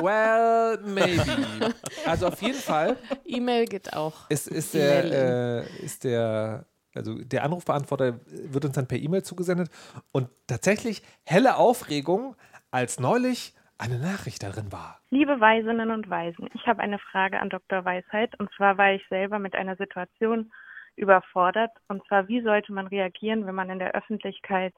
[0.02, 1.74] well, maybe.
[2.04, 2.96] Also auf jeden Fall.
[3.24, 4.28] E-Mail geht auch.
[4.28, 6.66] Ist, ist, der, äh, ist der,
[6.96, 9.70] also der Anrufbeantworter wird uns dann per E-Mail zugesendet
[10.12, 12.36] und tatsächlich helle Aufregung,
[12.70, 15.00] als neulich eine Nachricht darin war.
[15.10, 17.84] Liebe Weisinnen und Weisen, ich habe eine Frage an Dr.
[17.84, 20.52] Weisheit und zwar war ich selber mit einer Situation
[20.96, 24.74] überfordert und zwar wie sollte man reagieren, wenn man in der Öffentlichkeit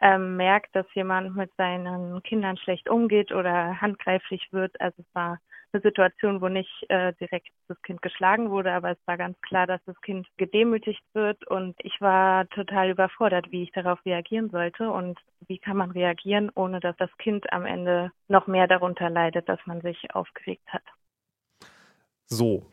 [0.00, 4.78] ähm, merkt, dass jemand mit seinen Kindern schlecht umgeht oder handgreiflich wird.
[4.80, 5.38] Also es war
[5.72, 9.66] eine Situation, wo nicht äh, direkt das Kind geschlagen wurde, aber es war ganz klar,
[9.66, 14.90] dass das Kind gedemütigt wird und ich war total überfordert, wie ich darauf reagieren sollte
[14.90, 19.48] und wie kann man reagieren, ohne dass das Kind am Ende noch mehr darunter leidet,
[19.48, 20.82] dass man sich aufgeregt hat.
[22.26, 22.66] So.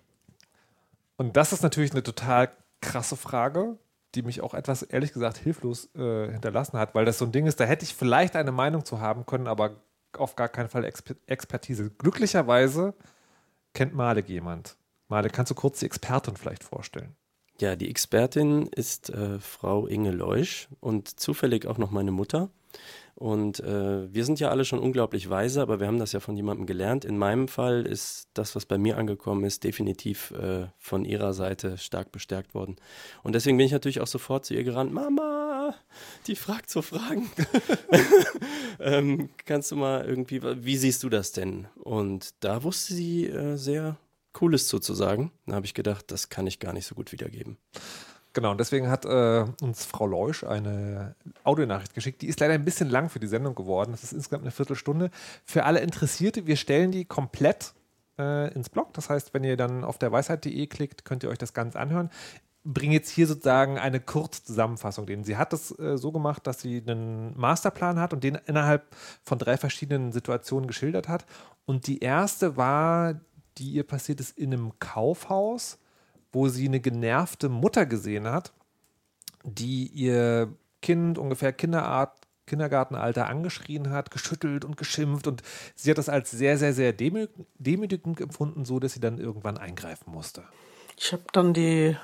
[1.17, 2.49] Und das ist natürlich eine total
[2.81, 3.77] krasse Frage,
[4.15, 7.45] die mich auch etwas, ehrlich gesagt, hilflos äh, hinterlassen hat, weil das so ein Ding
[7.45, 9.81] ist, da hätte ich vielleicht eine Meinung zu haben können, aber
[10.17, 11.91] auf gar keinen Fall Exper Expertise.
[11.91, 12.93] Glücklicherweise
[13.73, 14.77] kennt Malek jemand.
[15.07, 17.15] Malek, kannst du kurz die Expertin vielleicht vorstellen?
[17.59, 22.49] Ja, die Expertin ist äh, Frau Inge Leusch und zufällig auch noch meine Mutter.
[23.19, 26.37] Und äh, wir sind ja alle schon unglaublich weise, aber wir haben das ja von
[26.37, 27.03] jemandem gelernt.
[27.03, 31.77] In meinem Fall ist das, was bei mir angekommen ist, definitiv äh, von ihrer Seite
[31.77, 32.77] stark bestärkt worden.
[33.21, 34.93] Und deswegen bin ich natürlich auch sofort zu ihr gerannt.
[34.93, 35.75] Mama,
[36.27, 37.29] die fragt so Fragen.
[38.79, 41.67] ähm, kannst du mal irgendwie, wie siehst du das denn?
[41.75, 43.97] Und da wusste sie äh, sehr
[44.31, 45.31] Cooles zuzusagen.
[45.45, 47.57] Da habe ich gedacht, das kann ich gar nicht so gut wiedergeben.
[48.39, 51.13] Genau, und deswegen hat äh, uns Frau Leusch eine
[51.43, 52.21] Audionachricht geschickt.
[52.21, 53.91] Die ist leider ein bisschen lang für die Sendung geworden.
[53.91, 55.11] Das ist insgesamt eine Viertelstunde.
[55.43, 57.73] Für alle Interessierte, wir stellen die komplett
[58.17, 58.93] äh, ins Blog.
[58.93, 62.09] Das heißt, wenn ihr dann auf der weisheit.de klickt, könnt ihr euch das Ganze anhören.
[62.63, 65.05] Bringe jetzt hier sozusagen eine Kurzzusammenfassung.
[65.25, 68.85] Sie hat das äh, so gemacht, dass sie einen Masterplan hat und den innerhalb
[69.21, 71.25] von drei verschiedenen Situationen geschildert hat.
[71.65, 73.19] Und die erste war,
[73.57, 75.77] die ihr passiert ist in einem Kaufhaus
[76.31, 78.53] wo sie eine genervte Mutter gesehen hat,
[79.43, 82.13] die ihr Kind ungefähr Kinderart,
[82.45, 85.43] Kindergartenalter angeschrien hat, geschüttelt und geschimpft und
[85.75, 90.11] sie hat das als sehr, sehr, sehr demütigend empfunden, so dass sie dann irgendwann eingreifen
[90.11, 90.43] musste.
[90.97, 91.95] Ich habe dann die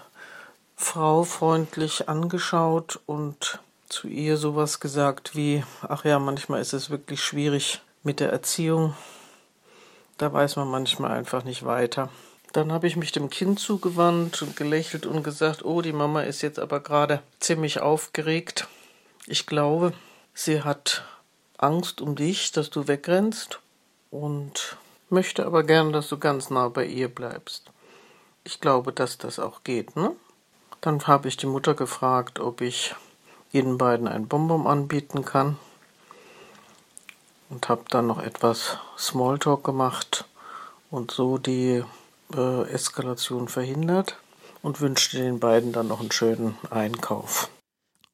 [0.75, 7.23] Frau freundlich angeschaut und zu ihr sowas gesagt wie, ach ja, manchmal ist es wirklich
[7.23, 8.95] schwierig mit der Erziehung.
[10.17, 12.09] Da weiß man manchmal einfach nicht weiter.
[12.55, 16.41] Dann habe ich mich dem Kind zugewandt und gelächelt und gesagt, oh, die Mama ist
[16.41, 18.69] jetzt aber gerade ziemlich aufgeregt.
[19.27, 19.91] Ich glaube,
[20.33, 21.03] sie hat
[21.57, 23.59] Angst um dich, dass du wegrennst
[24.09, 24.77] und
[25.09, 27.71] möchte aber gern, dass du ganz nah bei ihr bleibst.
[28.45, 30.15] Ich glaube, dass das auch geht, ne?
[30.79, 32.95] Dann habe ich die Mutter gefragt, ob ich
[33.51, 35.59] jeden beiden ein Bonbon anbieten kann
[37.49, 40.23] und habe dann noch etwas Smalltalk gemacht
[40.89, 41.83] und so die
[42.33, 44.17] äh, Eskalation verhindert
[44.61, 47.49] und wünschte den beiden dann noch einen schönen Einkauf.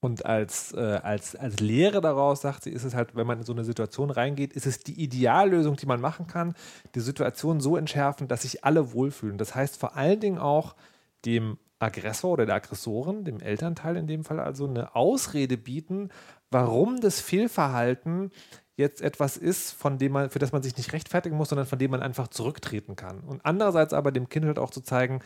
[0.02, 3.46] Und als, äh, als, als Lehre daraus, sagt sie, ist es halt, wenn man in
[3.46, 6.56] so eine Situation reingeht, ist es die Ideallösung, die man machen kann,
[6.96, 9.38] die Situation so entschärfen, dass sich alle wohlfühlen.
[9.38, 10.76] Das heißt vor allen Dingen auch
[11.24, 16.10] dem Aggressor oder der Aggressoren, dem Elternteil in dem Fall also, eine Ausrede bieten,
[16.50, 18.32] warum das Fehlverhalten
[18.76, 21.80] jetzt etwas ist, von dem man, für das man sich nicht rechtfertigen muss, sondern von
[21.80, 23.22] dem man einfach zurücktreten kann.
[23.22, 25.22] Und andererseits aber dem Kind halt auch zu zeigen,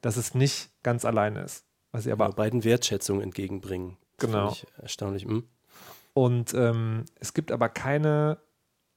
[0.00, 1.64] dass es nicht ganz allein ist.
[1.92, 3.96] Was sie aber genau, beiden Wertschätzung entgegenbringen.
[4.18, 4.54] Genau.
[4.76, 5.24] erstaunlich.
[5.24, 5.48] Hm?
[6.12, 8.38] Und ähm, es gibt aber keine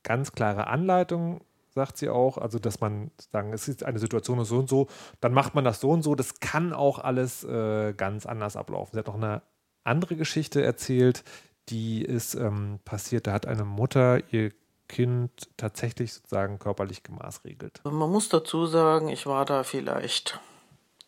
[0.04, 2.38] ganz klare Anleitung, sagt sie auch.
[2.38, 4.88] Also, dass man sagen, es ist eine Situation so und so,
[5.22, 6.16] dann macht man das so und so.
[6.16, 8.94] Das kann auch alles äh, ganz anders ablaufen.
[8.94, 9.42] Sie hat noch eine
[9.84, 11.24] andere Geschichte erzählt,
[11.70, 13.28] die ist ähm, passiert.
[13.28, 14.52] Da hat eine Mutter ihr
[14.88, 17.82] Kind tatsächlich sozusagen körperlich gemaßregelt.
[17.84, 20.40] Man muss dazu sagen, ich war da vielleicht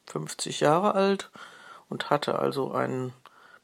[0.08, 1.30] 50 Jahre alt
[1.90, 3.14] und hatte also einen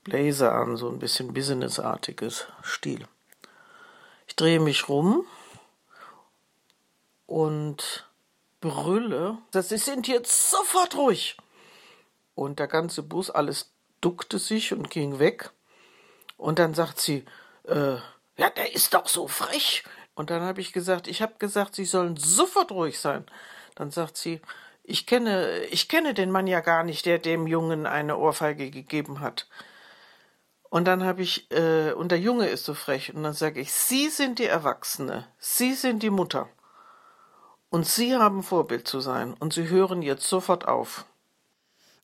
[0.04, 3.08] Blazer an, so ein bisschen businessartiges Stil.
[4.28, 5.26] Ich drehe mich rum
[7.26, 8.10] und
[8.60, 11.38] brülle, Sie sind jetzt sofort ruhig.
[12.36, 15.52] Und der ganze Bus, alles duckte sich und ging weg.
[16.42, 17.24] Und dann sagt sie,
[17.68, 17.98] äh,
[18.38, 19.84] ja, der ist doch so frech.
[20.16, 23.26] Und dann habe ich gesagt, ich habe gesagt, Sie sollen sofort ruhig sein.
[23.76, 24.42] Dann sagt sie,
[24.84, 29.20] ich kenne, ich kenne den Mann ja gar nicht, der dem Jungen eine Ohrfeige gegeben
[29.20, 29.48] hat.
[30.72, 33.14] Und dann habe ich, äh, und der Junge ist so frech.
[33.14, 35.28] Und dann sage ich, Sie sind die Erwachsene.
[35.38, 36.50] Sie sind die Mutter.
[37.70, 39.36] Und Sie haben Vorbild zu sein.
[39.36, 41.06] Und Sie hören jetzt sofort auf.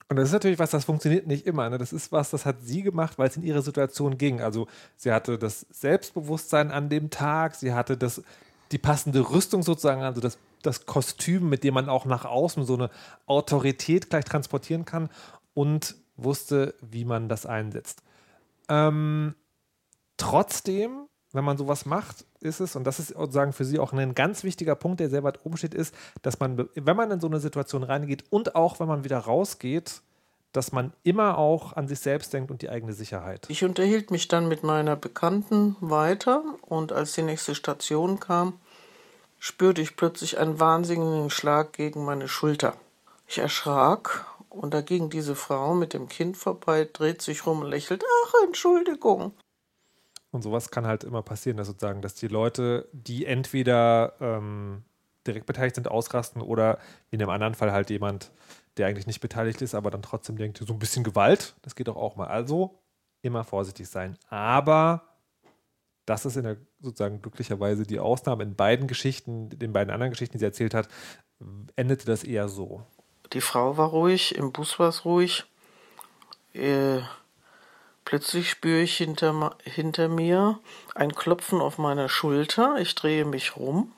[0.10, 1.70] Und das ist natürlich was, das funktioniert nicht immer.
[1.70, 1.78] Ne?
[1.78, 4.42] Das ist was, das hat sie gemacht, weil es in ihre Situation ging.
[4.42, 8.24] Also sie hatte das Selbstbewusstsein an dem Tag, sie hatte das,
[8.72, 12.76] die passende Rüstung sozusagen, also das, das Kostüm, mit dem man auch nach außen so
[12.76, 12.90] eine
[13.26, 15.10] Autorität gleich transportieren kann
[15.54, 18.02] und wusste, wie man das einsetzt.
[18.70, 19.36] Ähm,
[20.16, 24.16] trotzdem, wenn man sowas macht, ist es, und das ist sozusagen für Sie auch ein
[24.16, 27.28] ganz wichtiger Punkt, der sehr weit oben steht, ist, dass man, wenn man in so
[27.28, 30.02] eine Situation reingeht und auch wenn man wieder rausgeht,
[30.54, 33.46] dass man immer auch an sich selbst denkt und die eigene Sicherheit.
[33.50, 38.54] Ich unterhielt mich dann mit meiner Bekannten weiter und als die nächste Station kam,
[39.40, 42.74] spürte ich plötzlich einen wahnsinnigen Schlag gegen meine Schulter.
[43.28, 47.70] Ich erschrak und da ging diese Frau mit dem Kind vorbei, dreht sich rum und
[47.70, 48.04] lächelt.
[48.26, 49.34] Ach, Entschuldigung.
[50.32, 54.84] Und sowas kann halt immer passieren, dass sozusagen, dass die Leute, die entweder ähm,
[55.26, 56.80] direkt beteiligt sind, ausrasten oder
[57.12, 58.32] in dem anderen Fall halt jemand,
[58.78, 61.88] der eigentlich nicht beteiligt ist, aber dann trotzdem denkt, so ein bisschen Gewalt, das geht
[61.88, 62.28] doch auch mal.
[62.28, 62.80] Also
[63.22, 64.18] immer vorsichtig sein.
[64.30, 65.18] Aber
[66.06, 68.44] das ist in der sozusagen glücklicherweise die Ausnahme.
[68.44, 70.88] In beiden Geschichten, den beiden anderen Geschichten, die sie erzählt hat,
[71.76, 72.84] endete das eher so.
[73.34, 75.46] Die Frau war ruhig, im Bus war es ruhig.
[76.54, 77.00] Äh,
[78.08, 80.62] plötzlich spüre ich hinter, hinter mir
[80.96, 82.78] ein Klopfen auf meiner Schulter.
[82.80, 83.92] Ich drehe mich rum.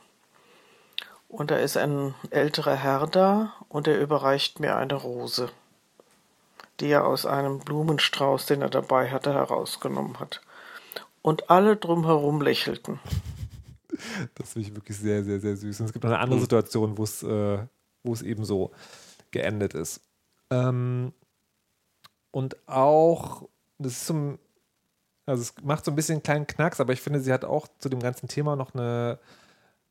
[1.28, 5.52] Und da ist ein älterer Herr da und er überreicht mir eine Rose,
[6.80, 10.42] die er aus einem Blumenstrauß, den er dabei hatte, herausgenommen hat.
[11.22, 13.00] Und alle drumherum lächelten.
[14.34, 15.82] Das finde ich wirklich sehr, sehr, sehr süß.
[15.82, 17.60] Und es gibt noch eine andere Situation, wo es, äh,
[18.02, 18.72] wo es eben so
[19.30, 20.02] geendet ist.
[20.50, 21.14] Ähm,
[22.32, 23.48] und auch,
[23.80, 24.38] das ist zum,
[25.26, 27.68] also es macht so ein bisschen einen kleinen Knacks, aber ich finde, sie hat auch
[27.80, 29.20] zu dem ganzen Thema noch eine,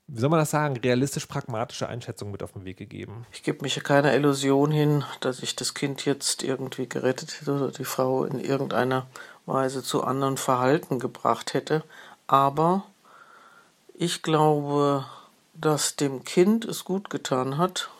[0.06, 3.26] wie soll man das sagen, realistisch-pragmatische Einschätzung mit auf den Weg gegeben.
[3.32, 7.70] Ich gebe mich keiner Illusion hin, dass ich das Kind jetzt irgendwie gerettet hätte oder
[7.70, 9.06] die Frau in irgendeiner
[9.46, 11.82] Weise zu anderen Verhalten gebracht hätte.
[12.26, 12.84] Aber
[13.94, 15.06] ich glaube,
[15.54, 17.90] dass dem Kind es gut getan hat,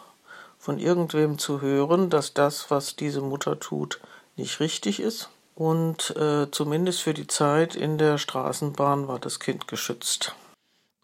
[0.59, 4.01] von irgendwem zu hören, dass das, was diese Mutter tut,
[4.37, 5.31] nicht richtig ist.
[5.59, 10.37] Und äh, zumindest für die Zeit in der Straßenbahn war das Kind geschützt.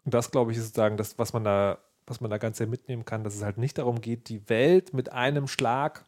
[0.05, 2.67] Und das, glaube ich, ist sozusagen das, was man da, was man da ganz sehr
[2.67, 6.05] mitnehmen kann, dass es halt nicht darum geht, die Welt mit einem Schlag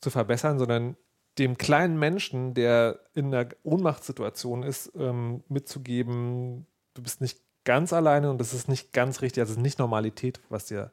[0.00, 0.96] zu verbessern, sondern
[1.38, 8.30] dem kleinen Menschen, der in einer Ohnmachtssituation ist, ähm, mitzugeben, du bist nicht ganz alleine
[8.30, 10.92] und das ist nicht ganz richtig, also es ist nicht Normalität, was dir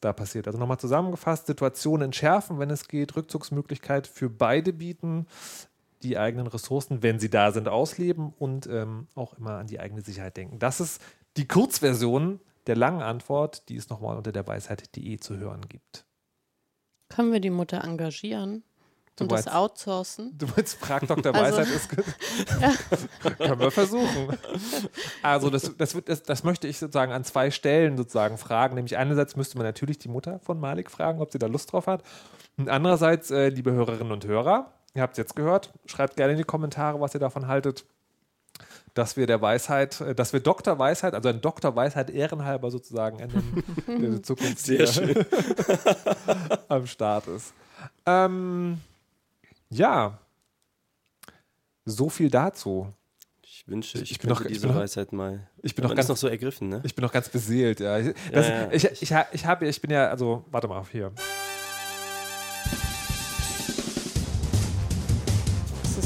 [0.00, 0.46] da passiert.
[0.46, 5.26] Also nochmal zusammengefasst, Situationen entschärfen, wenn es geht, Rückzugsmöglichkeit für beide bieten,
[6.04, 10.02] die eigenen Ressourcen, wenn sie da sind, ausleben und ähm, auch immer an die eigene
[10.02, 10.58] Sicherheit denken.
[10.58, 11.00] Das ist
[11.36, 16.04] die Kurzversion der langen Antwort, die es nochmal unter der Weisheit.de zu hören gibt.
[17.08, 18.62] Können wir die Mutter engagieren?
[19.16, 20.32] Du und meinst- das outsourcen?
[20.38, 21.34] Du meinst, frag Dr.
[21.34, 22.04] Also- Weisheit ist gut.
[23.38, 24.38] Können wir versuchen.
[25.22, 28.74] Also das, das, wird, das, das möchte ich sozusagen an zwei Stellen sozusagen fragen.
[28.74, 31.86] Nämlich einerseits müsste man natürlich die Mutter von Malik fragen, ob sie da Lust drauf
[31.86, 32.02] hat.
[32.56, 36.38] Und andererseits, äh, liebe Hörerinnen und Hörer, ihr habt es jetzt gehört, schreibt gerne in
[36.38, 37.84] die Kommentare, was ihr davon haltet,
[38.94, 40.78] dass wir der Weisheit, äh, dass wir Dr.
[40.78, 41.74] Weisheit, also ein Dr.
[41.74, 43.64] Weisheit ehrenhalber sozusagen in, den,
[44.04, 45.26] in der Zukunft Sehr hier
[46.68, 47.54] am Start ist.
[48.06, 48.78] Ähm,
[49.70, 50.18] ja,
[51.86, 52.92] so viel dazu.
[53.42, 55.48] Ich wünsche, ich, Ich bin noch- ich diese bin noch- Weisheit mal.
[55.62, 56.80] Ich bin noch ganz noch so ergriffen, ne?
[56.84, 57.98] Ich bin noch ganz beseelt, ja.
[57.98, 58.72] Ich, das, Ja, ja.
[58.72, 61.12] ich, ich, ha- ich habe, ich bin ja, also, warte mal, hier.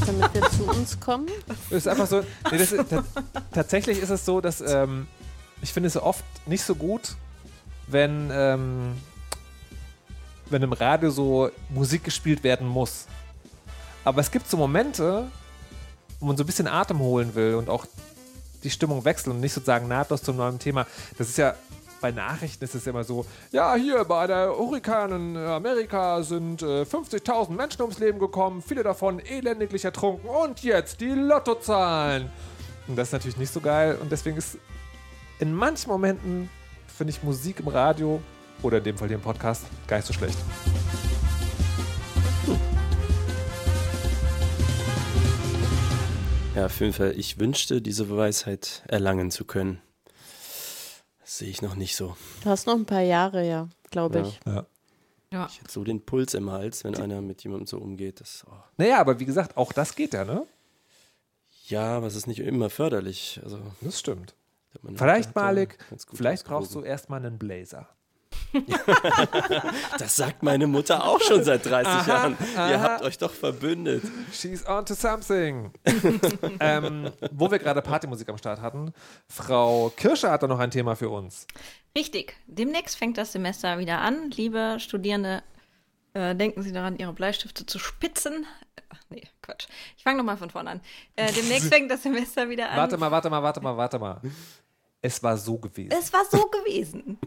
[0.07, 1.29] Damit wir zu uns kommen?
[1.71, 3.05] Es ist einfach so, nee, das ist, ta-
[3.53, 5.07] tatsächlich ist es so, dass ähm,
[5.63, 7.17] ich finde es oft nicht so gut,
[7.89, 8.93] wenn, ähm,
[10.51, 13.07] wenn im Radio so Musik gespielt werden muss.
[14.05, 15.27] Aber es gibt so Momente,
[16.21, 17.87] wo man so ein bisschen Atem holen will und auch
[18.63, 20.87] die Stimmung wechseln und nicht sozusagen nahtlos zum neuen Thema.
[21.19, 21.55] Das ist ja
[22.01, 26.83] bei Nachrichten ist es immer so, ja, hier bei der Hurrikan in Amerika sind äh,
[26.83, 32.31] 50.000 Menschen ums Leben gekommen, viele davon elendiglich ertrunken und jetzt die Lottozahlen.
[32.89, 34.59] Und das ist natürlich nicht so geil und deswegen ist
[35.39, 36.49] in manchen Momenten
[36.87, 38.23] finde ich Musik im Radio
[38.63, 40.39] oder in dem Fall hier im Podcast gar nicht so schlecht.
[46.55, 47.13] Ja, auf jeden Fall.
[47.19, 49.83] Ich wünschte, diese Weisheit erlangen zu können.
[51.29, 52.17] Sehe ich noch nicht so.
[52.45, 54.41] Du hast noch ein paar Jahre, ja, glaube ich.
[54.47, 54.65] Ja.
[55.33, 55.47] Ja.
[55.51, 58.21] Ich hätte so den Puls im Hals, wenn einer mit jemandem so umgeht.
[58.21, 58.55] Das, oh.
[58.77, 60.47] Naja, aber wie gesagt, auch das geht ja, ne?
[61.67, 63.41] Ja, aber es ist nicht immer förderlich.
[63.43, 64.37] Also, Das stimmt.
[64.95, 65.79] Vielleicht, Malik,
[66.15, 67.89] vielleicht brauchst du erstmal einen Blazer.
[69.99, 72.37] Das sagt meine Mutter auch schon seit 30 Jahren.
[72.55, 74.03] Ihr habt euch doch verbündet.
[74.33, 75.73] She's on to something.
[76.61, 78.93] ähm, wo wir gerade Partymusik am Start hatten,
[79.29, 81.47] Frau Kirscher hat da noch ein Thema für uns.
[81.97, 82.37] Richtig.
[82.47, 84.31] Demnächst fängt das Semester wieder an.
[84.31, 85.43] Liebe Studierende,
[86.15, 88.47] äh, denken Sie daran, Ihre Bleistifte zu spitzen.
[88.91, 89.67] Ach, nee, Quatsch.
[89.97, 90.81] Ich fange nochmal von vorne an.
[91.17, 92.77] Äh, demnächst fängt das Semester wieder an.
[92.77, 94.21] Warte mal, warte mal, warte mal, warte mal.
[95.03, 95.93] Es war so gewesen.
[95.97, 97.19] Es war so gewesen,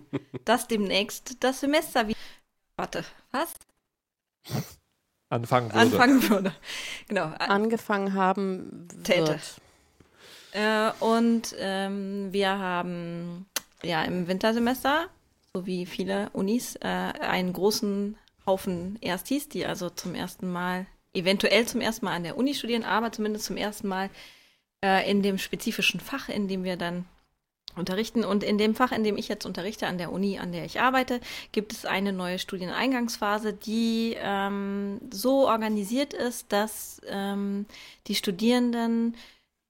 [0.45, 2.19] dass demnächst das Semester wieder.
[2.75, 3.53] Warte, was?
[5.29, 5.79] anfangen würde.
[5.79, 6.53] Anfangen würde.
[7.07, 7.25] Genau.
[7.37, 9.27] Angefangen haben Täte.
[9.27, 9.61] wird.
[10.51, 13.45] Äh, und ähm, wir haben
[13.83, 15.07] ja im Wintersemester,
[15.53, 21.67] so wie viele Unis, äh, einen großen Haufen Erstis, die also zum ersten Mal, eventuell
[21.67, 24.09] zum ersten Mal an der Uni studieren, aber zumindest zum ersten Mal
[24.83, 27.05] äh, in dem spezifischen Fach, in dem wir dann
[27.79, 28.23] unterrichten.
[28.23, 30.79] Und in dem Fach, in dem ich jetzt unterrichte, an der Uni, an der ich
[30.79, 31.19] arbeite,
[31.51, 37.65] gibt es eine neue Studieneingangsphase, die ähm, so organisiert ist, dass ähm,
[38.07, 39.15] die Studierenden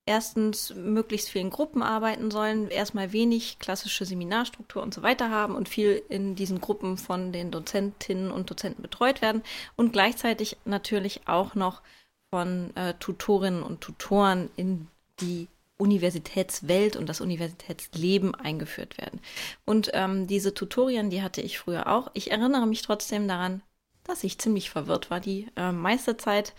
[0.10, 5.56] erstens möglichst viel in Gruppen arbeiten sollen, erstmal wenig klassische Seminarstruktur und so weiter haben
[5.56, 9.44] und viel in diesen Gruppen von den Dozentinnen und Dozenten betreut werden
[9.76, 11.84] und gleichzeitig natürlich auch noch
[12.32, 14.88] von äh, Tutorinnen und Tutoren in
[15.22, 15.48] die
[15.80, 19.22] Universitätswelt und das Universitätsleben eingeführt werden.
[19.66, 22.12] Und ähm, diese Tutorien, die hatte ich früher auch.
[22.14, 23.62] Ich erinnere mich trotzdem daran,
[24.04, 26.54] dass ich ziemlich verwirrt war die äh, meiste Zeit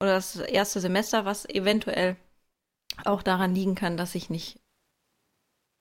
[0.00, 2.16] oder das erste Semester, was eventuell
[3.04, 4.58] auch daran liegen kann, dass ich nicht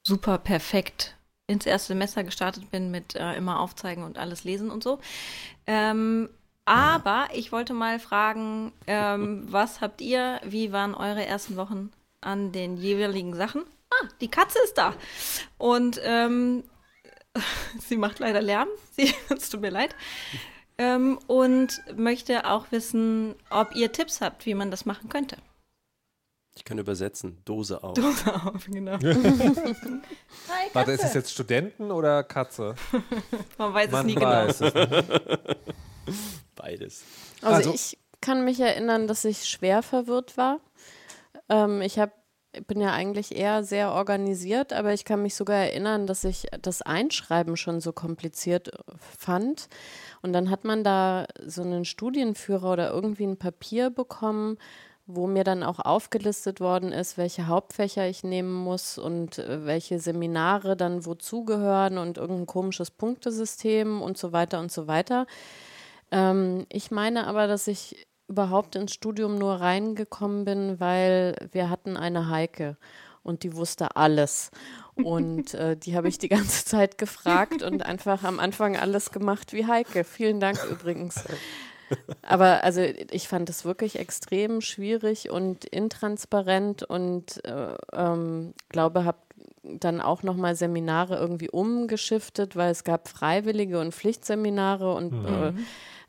[0.05, 1.15] super perfekt
[1.47, 4.99] ins erste Semester gestartet bin mit äh, immer aufzeigen und alles lesen und so.
[5.65, 6.29] Ähm,
[6.65, 11.91] aber ich wollte mal fragen, ähm, was habt ihr, wie waren eure ersten Wochen
[12.25, 13.63] an den jeweiligen Sachen?
[13.89, 14.93] Ah, die Katze ist da.
[15.57, 16.63] Und ähm,
[17.79, 18.67] sie macht leider Lärm.
[18.91, 19.95] Sie, es tut mir leid.
[20.77, 25.37] Ähm, und möchte auch wissen, ob ihr Tipps habt, wie man das machen könnte.
[26.57, 27.37] Ich kann übersetzen.
[27.45, 27.95] Dose auf.
[27.95, 28.93] Dose auf, genau.
[29.03, 32.75] Hi, Warte, ist es jetzt Studenten oder Katze?
[33.57, 34.27] Man weiß es Man nie genau.
[34.27, 35.57] weiß es nicht.
[36.55, 37.03] Beides.
[37.41, 40.59] Also, Also- ich kann mich erinnern, dass ich schwer verwirrt war.
[41.49, 42.11] Ähm, ich hab,
[42.67, 46.81] bin ja eigentlich eher sehr organisiert, aber ich kann mich sogar erinnern, dass ich das
[46.81, 48.79] Einschreiben schon so kompliziert äh,
[49.17, 49.67] fand.
[50.21, 54.57] Und dann hat man da so einen Studienführer oder irgendwie ein Papier bekommen,
[55.07, 59.99] wo mir dann auch aufgelistet worden ist, welche Hauptfächer ich nehmen muss und äh, welche
[59.99, 65.27] Seminare dann wozu gehören und irgendein komisches Punktesystem und so weiter und so weiter.
[66.11, 71.97] Ähm, ich meine aber, dass ich überhaupt ins Studium nur reingekommen bin, weil wir hatten
[71.97, 72.77] eine Heike
[73.23, 74.51] und die wusste alles.
[74.95, 79.53] Und äh, die habe ich die ganze Zeit gefragt und einfach am Anfang alles gemacht
[79.53, 80.03] wie Heike.
[80.03, 81.23] Vielen Dank übrigens.
[82.23, 89.19] Aber also ich fand es wirklich extrem schwierig und intransparent und äh, ähm, glaube, habe
[89.63, 95.53] dann auch nochmal Seminare irgendwie umgeschiftet, weil es gab Freiwillige und Pflichtseminare und äh,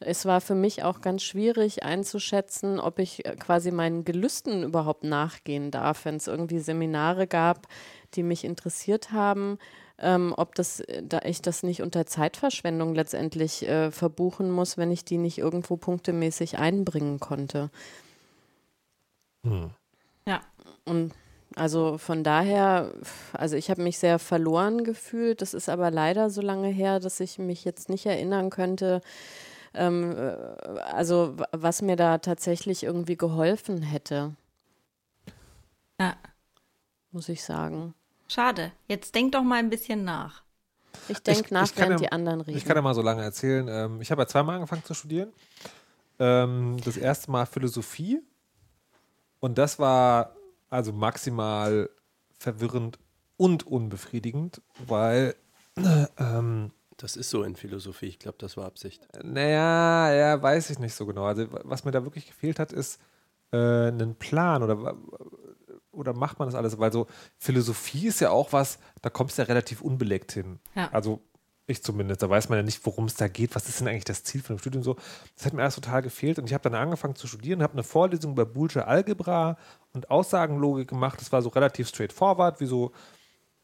[0.00, 5.04] es war für mich auch ganz schwierig einzuschätzen, ob ich äh, quasi meinen Gelüsten überhaupt
[5.04, 7.66] nachgehen darf, wenn es irgendwie Seminare gab,
[8.14, 9.58] die mich interessiert haben,
[9.98, 14.90] ähm, ob das, äh, da ich das nicht unter Zeitverschwendung letztendlich äh, verbuchen muss, wenn
[14.90, 17.70] ich die nicht irgendwo punktemäßig einbringen konnte.
[20.26, 20.40] Ja.
[20.84, 21.12] Und
[21.54, 22.92] also von daher,
[23.32, 25.40] also ich habe mich sehr verloren gefühlt.
[25.40, 29.00] Das ist aber leider so lange her, dass ich mich jetzt nicht erinnern könnte,
[29.76, 30.30] ähm, äh,
[30.80, 34.34] also was mir da tatsächlich irgendwie geholfen hätte,
[36.00, 36.14] Ja.
[37.12, 37.94] muss ich sagen.
[38.28, 38.72] Schade.
[38.88, 40.42] Jetzt denk doch mal ein bisschen nach.
[41.08, 42.56] Ich denke nach, ich kann während ja- die anderen reden.
[42.58, 43.68] Ich kann ja mal so lange erzählen.
[43.68, 45.32] Ähm, ich habe ja zweimal angefangen zu studieren.
[46.18, 48.20] Ähm, das erste Mal Philosophie.
[49.40, 50.34] Und das war
[50.70, 51.88] also maximal
[52.38, 52.98] verwirrend
[53.36, 55.36] und unbefriedigend, weil,
[56.18, 58.06] ähm, Das ist so in Philosophie.
[58.06, 59.06] Ich glaube, das war Absicht.
[59.22, 61.24] naja, ja, weiß ich nicht so genau.
[61.24, 63.00] Also, wa- was mir da wirklich gefehlt hat, ist
[63.52, 64.96] äh, einen Plan oder wa-
[65.92, 66.78] oder macht man das alles?
[66.78, 67.06] Weil so
[67.38, 70.58] Philosophie ist ja auch was, da kommst du ja relativ unbeleckt hin.
[70.74, 70.88] Ja.
[70.92, 71.20] Also
[71.68, 74.04] ich zumindest, da weiß man ja nicht, worum es da geht, was ist denn eigentlich
[74.04, 74.96] das Ziel von dem Studium so.
[75.36, 77.82] Das hat mir alles total gefehlt und ich habe dann angefangen zu studieren, habe eine
[77.82, 79.58] Vorlesung über Boolsche Algebra
[79.92, 81.20] und Aussagenlogik gemacht.
[81.20, 82.92] Das war so relativ straightforward, wie so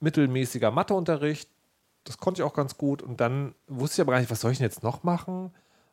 [0.01, 1.49] mittelmäßiger Matheunterricht.
[2.05, 4.53] Das konnte ich auch ganz gut und dann wusste ich aber gar nicht, was soll
[4.53, 5.53] ich denn jetzt noch machen?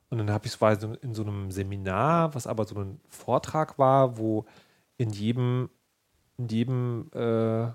[0.09, 2.99] Und dann habe ich es war so in so einem Seminar, was aber so ein
[3.09, 4.45] Vortrag war, wo
[4.97, 5.69] in jedem,
[6.37, 7.65] in jedem, äh,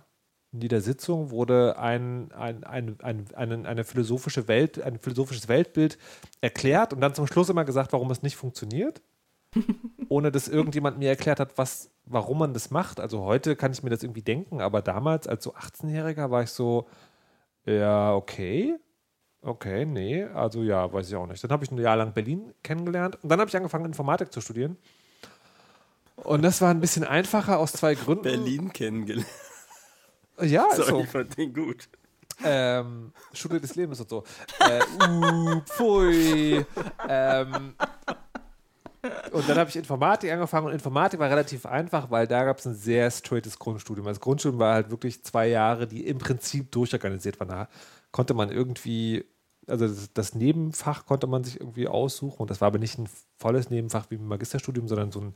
[0.53, 5.99] in jeder Sitzung wurde ein, ein, ein, ein, eine, eine philosophische Welt, ein philosophisches Weltbild
[6.41, 9.01] erklärt und dann zum Schluss immer gesagt, warum es nicht funktioniert.
[10.09, 13.01] ohne dass irgendjemand mir erklärt hat, was, warum man das macht.
[13.01, 16.51] Also heute kann ich mir das irgendwie denken, aber damals als so 18-Jähriger war ich
[16.51, 16.87] so,
[17.67, 18.77] ja, okay.
[19.43, 21.45] Okay, nee, also ja, weiß ich auch nicht.
[21.45, 24.41] Dann habe ich ein Jahr lang Berlin kennengelernt und dann habe ich angefangen, Informatik zu
[24.41, 24.79] studieren.
[26.17, 28.23] Und das war ein bisschen einfacher aus zwei Gründen.
[28.23, 29.29] Berlin kennengelernt.
[30.41, 31.89] Ja, Sorry, also, ich fand den gut.
[32.43, 34.25] ähm, Schule des Lebens und so.
[34.59, 36.65] Äh, uh, pfui.
[37.09, 37.75] Ähm,
[39.33, 42.67] und dann habe ich Informatik angefangen und Informatik war relativ einfach, weil da gab es
[42.67, 44.07] ein sehr straightes Grundstudium.
[44.07, 47.49] Das Grundstudium war halt wirklich zwei Jahre, die im Prinzip durchorganisiert waren.
[47.49, 47.69] Da
[48.13, 49.25] konnte man irgendwie,
[49.67, 53.09] also das, das Nebenfach konnte man sich irgendwie aussuchen und das war aber nicht ein
[53.39, 55.35] volles Nebenfach wie im Magisterstudium, sondern so ein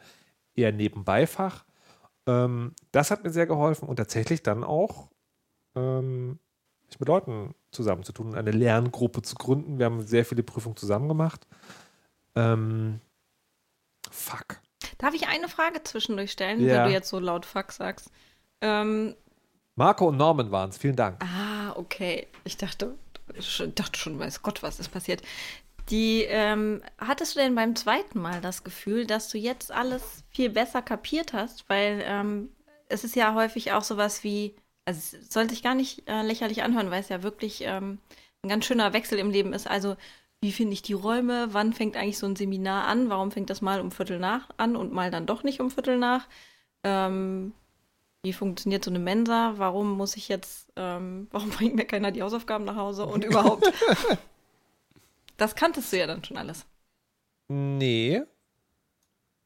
[0.55, 1.65] eher Nebenbeifach.
[2.27, 5.09] Ähm, das hat mir sehr geholfen und tatsächlich dann auch
[5.75, 6.39] ähm,
[6.89, 9.79] sich mit Leuten zusammenzutun, eine Lerngruppe zu gründen.
[9.79, 11.47] Wir haben sehr viele Prüfungen zusammen gemacht.
[12.35, 13.01] Ähm,
[14.11, 14.61] fuck.
[14.99, 16.79] Darf ich eine Frage zwischendurch stellen, Ja.
[16.79, 18.11] wenn du jetzt so laut Fuck sagst?
[18.61, 19.15] Ähm,
[19.77, 20.79] Marco und Norman waren es.
[20.79, 21.23] Vielen Dank.
[21.23, 22.27] ah, okay.
[22.45, 22.95] Ich dachte,
[23.35, 25.23] ich dachte schon, weiß Gott, was ist passiert.
[25.91, 30.51] Die, ähm, hattest du denn beim zweiten Mal das Gefühl, dass du jetzt alles viel
[30.51, 31.69] besser kapiert hast?
[31.69, 32.51] Weil ähm,
[32.89, 34.55] es ist ja häufig auch sowas wie,
[34.85, 37.99] also es soll sich gar nicht äh, lächerlich anhören, weil es ja wirklich ähm,
[38.43, 39.69] ein ganz schöner Wechsel im Leben ist.
[39.69, 39.97] Also,
[40.41, 41.49] wie finde ich die Räume?
[41.53, 43.11] Wann fängt eigentlich so ein Seminar an?
[43.11, 45.99] Warum fängt das mal um Viertel nach an und mal dann doch nicht um Viertel
[45.99, 46.29] nach?
[46.85, 47.53] Ähm,
[48.23, 49.55] wie funktioniert so eine Mensa?
[49.57, 53.71] Warum muss ich jetzt, ähm, warum bringt mir keiner die Hausaufgaben nach Hause und überhaupt?
[55.37, 56.67] das kanntest du ja dann schon alles.
[57.49, 58.23] Nee.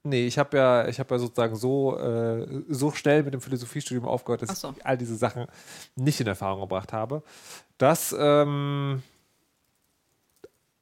[0.04, 4.04] Nee, ich habe ja, ich habe ja sozusagen so, äh, so schnell mit dem Philosophiestudium
[4.04, 4.74] aufgehört, dass so.
[4.76, 5.46] ich all diese Sachen
[5.94, 7.22] nicht in Erfahrung gebracht habe.
[7.78, 9.02] Das, ähm,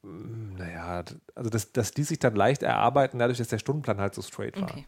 [0.03, 4.15] naja, d- also das, das ließ sich dann leicht erarbeiten, dadurch, dass der Stundenplan halt
[4.15, 4.71] so straight war.
[4.71, 4.85] Okay.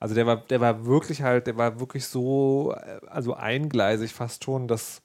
[0.00, 4.44] Also der war, der war wirklich halt, der war wirklich so, äh, also eingleisig fast
[4.44, 5.02] schon, dass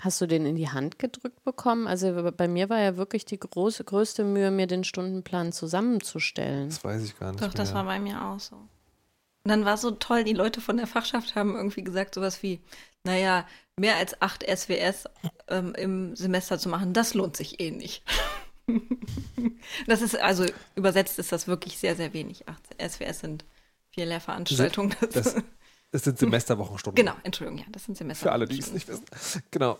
[0.00, 1.86] Hast du den in die Hand gedrückt bekommen?
[1.86, 6.68] Also bei mir war ja wirklich die große, größte Mühe, mir den Stundenplan zusammenzustellen.
[6.70, 7.44] das weiß ich gar nicht.
[7.44, 7.76] Doch, das mehr.
[7.76, 8.56] war bei mir auch so.
[8.56, 12.60] Und dann war so toll, die Leute von der Fachschaft haben irgendwie gesagt, sowas wie,
[13.04, 13.46] naja,
[13.78, 15.04] mehr als acht SWS
[15.48, 18.02] ähm, im Semester zu machen, das lohnt sich eh nicht.
[19.86, 22.48] das ist, also übersetzt ist das wirklich sehr, sehr wenig.
[22.48, 23.44] Acht SWS sind
[23.90, 24.94] vier Lehrveranstaltungen.
[25.12, 25.36] Das,
[25.90, 27.04] das sind Semesterwochenstunden.
[27.04, 28.24] genau, Entschuldigung, ja, das sind Semester.
[28.24, 29.04] Für alle, die es nicht wissen.
[29.50, 29.78] Genau.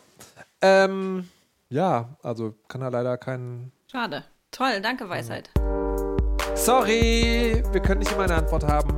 [0.61, 1.29] Ähm,
[1.71, 3.73] ja, also kann er leider keinen.
[3.91, 4.25] Schade.
[4.51, 5.51] Toll, danke, Weisheit.
[6.55, 8.97] Sorry, wir können nicht immer eine Antwort haben.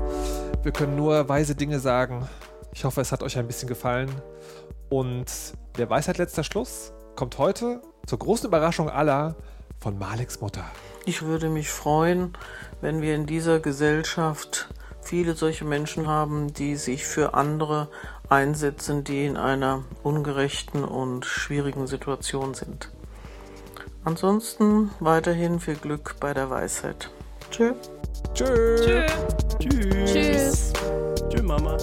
[0.63, 2.29] Wir können nur weise Dinge sagen.
[2.77, 4.11] Ich hoffe, es hat euch ein bisschen gefallen.
[4.91, 5.25] Und
[5.79, 9.35] der Weisheit letzter Schluss kommt heute zur großen Überraschung aller
[9.81, 10.63] von Maleks Mutter.
[11.07, 12.37] Ich würde mich freuen,
[12.83, 14.69] wenn wir in dieser Gesellschaft
[15.01, 17.89] viele solche Menschen haben, die sich für andere
[18.29, 22.91] einsetzen, die in einer ungerechten und schwierigen Situation sind.
[24.05, 27.11] Ansonsten weiterhin viel Glück bei der Weisheit.
[27.51, 27.73] Tschö.
[28.35, 28.83] Tschüss.
[28.83, 30.13] Tschüss.
[30.13, 30.73] Tschüss.
[31.31, 31.79] Tschüss, Mama.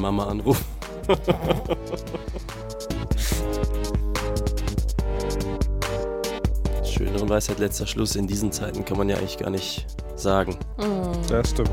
[0.00, 0.64] Mama anrufen.
[6.84, 9.86] Schöneren Weisheit letzter Schluss in diesen Zeiten kann man ja eigentlich gar nicht
[10.16, 10.56] sagen.
[11.28, 11.70] Das stimmt.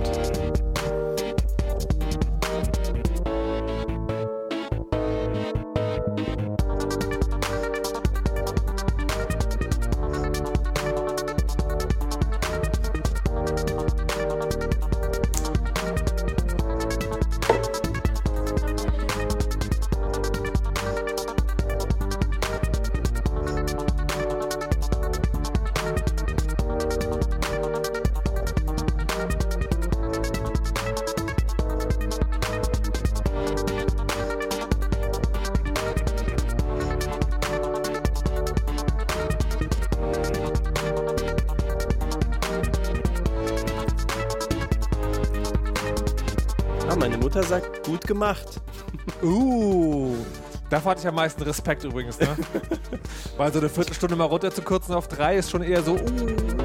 [48.07, 48.61] Gut gemacht.
[49.21, 50.15] Uh,
[50.69, 52.27] davor hatte ich am meisten Respekt übrigens, ne?
[53.37, 56.56] Weil so eine Viertelstunde mal runter zu kürzen auf drei ist schon eher so, uh.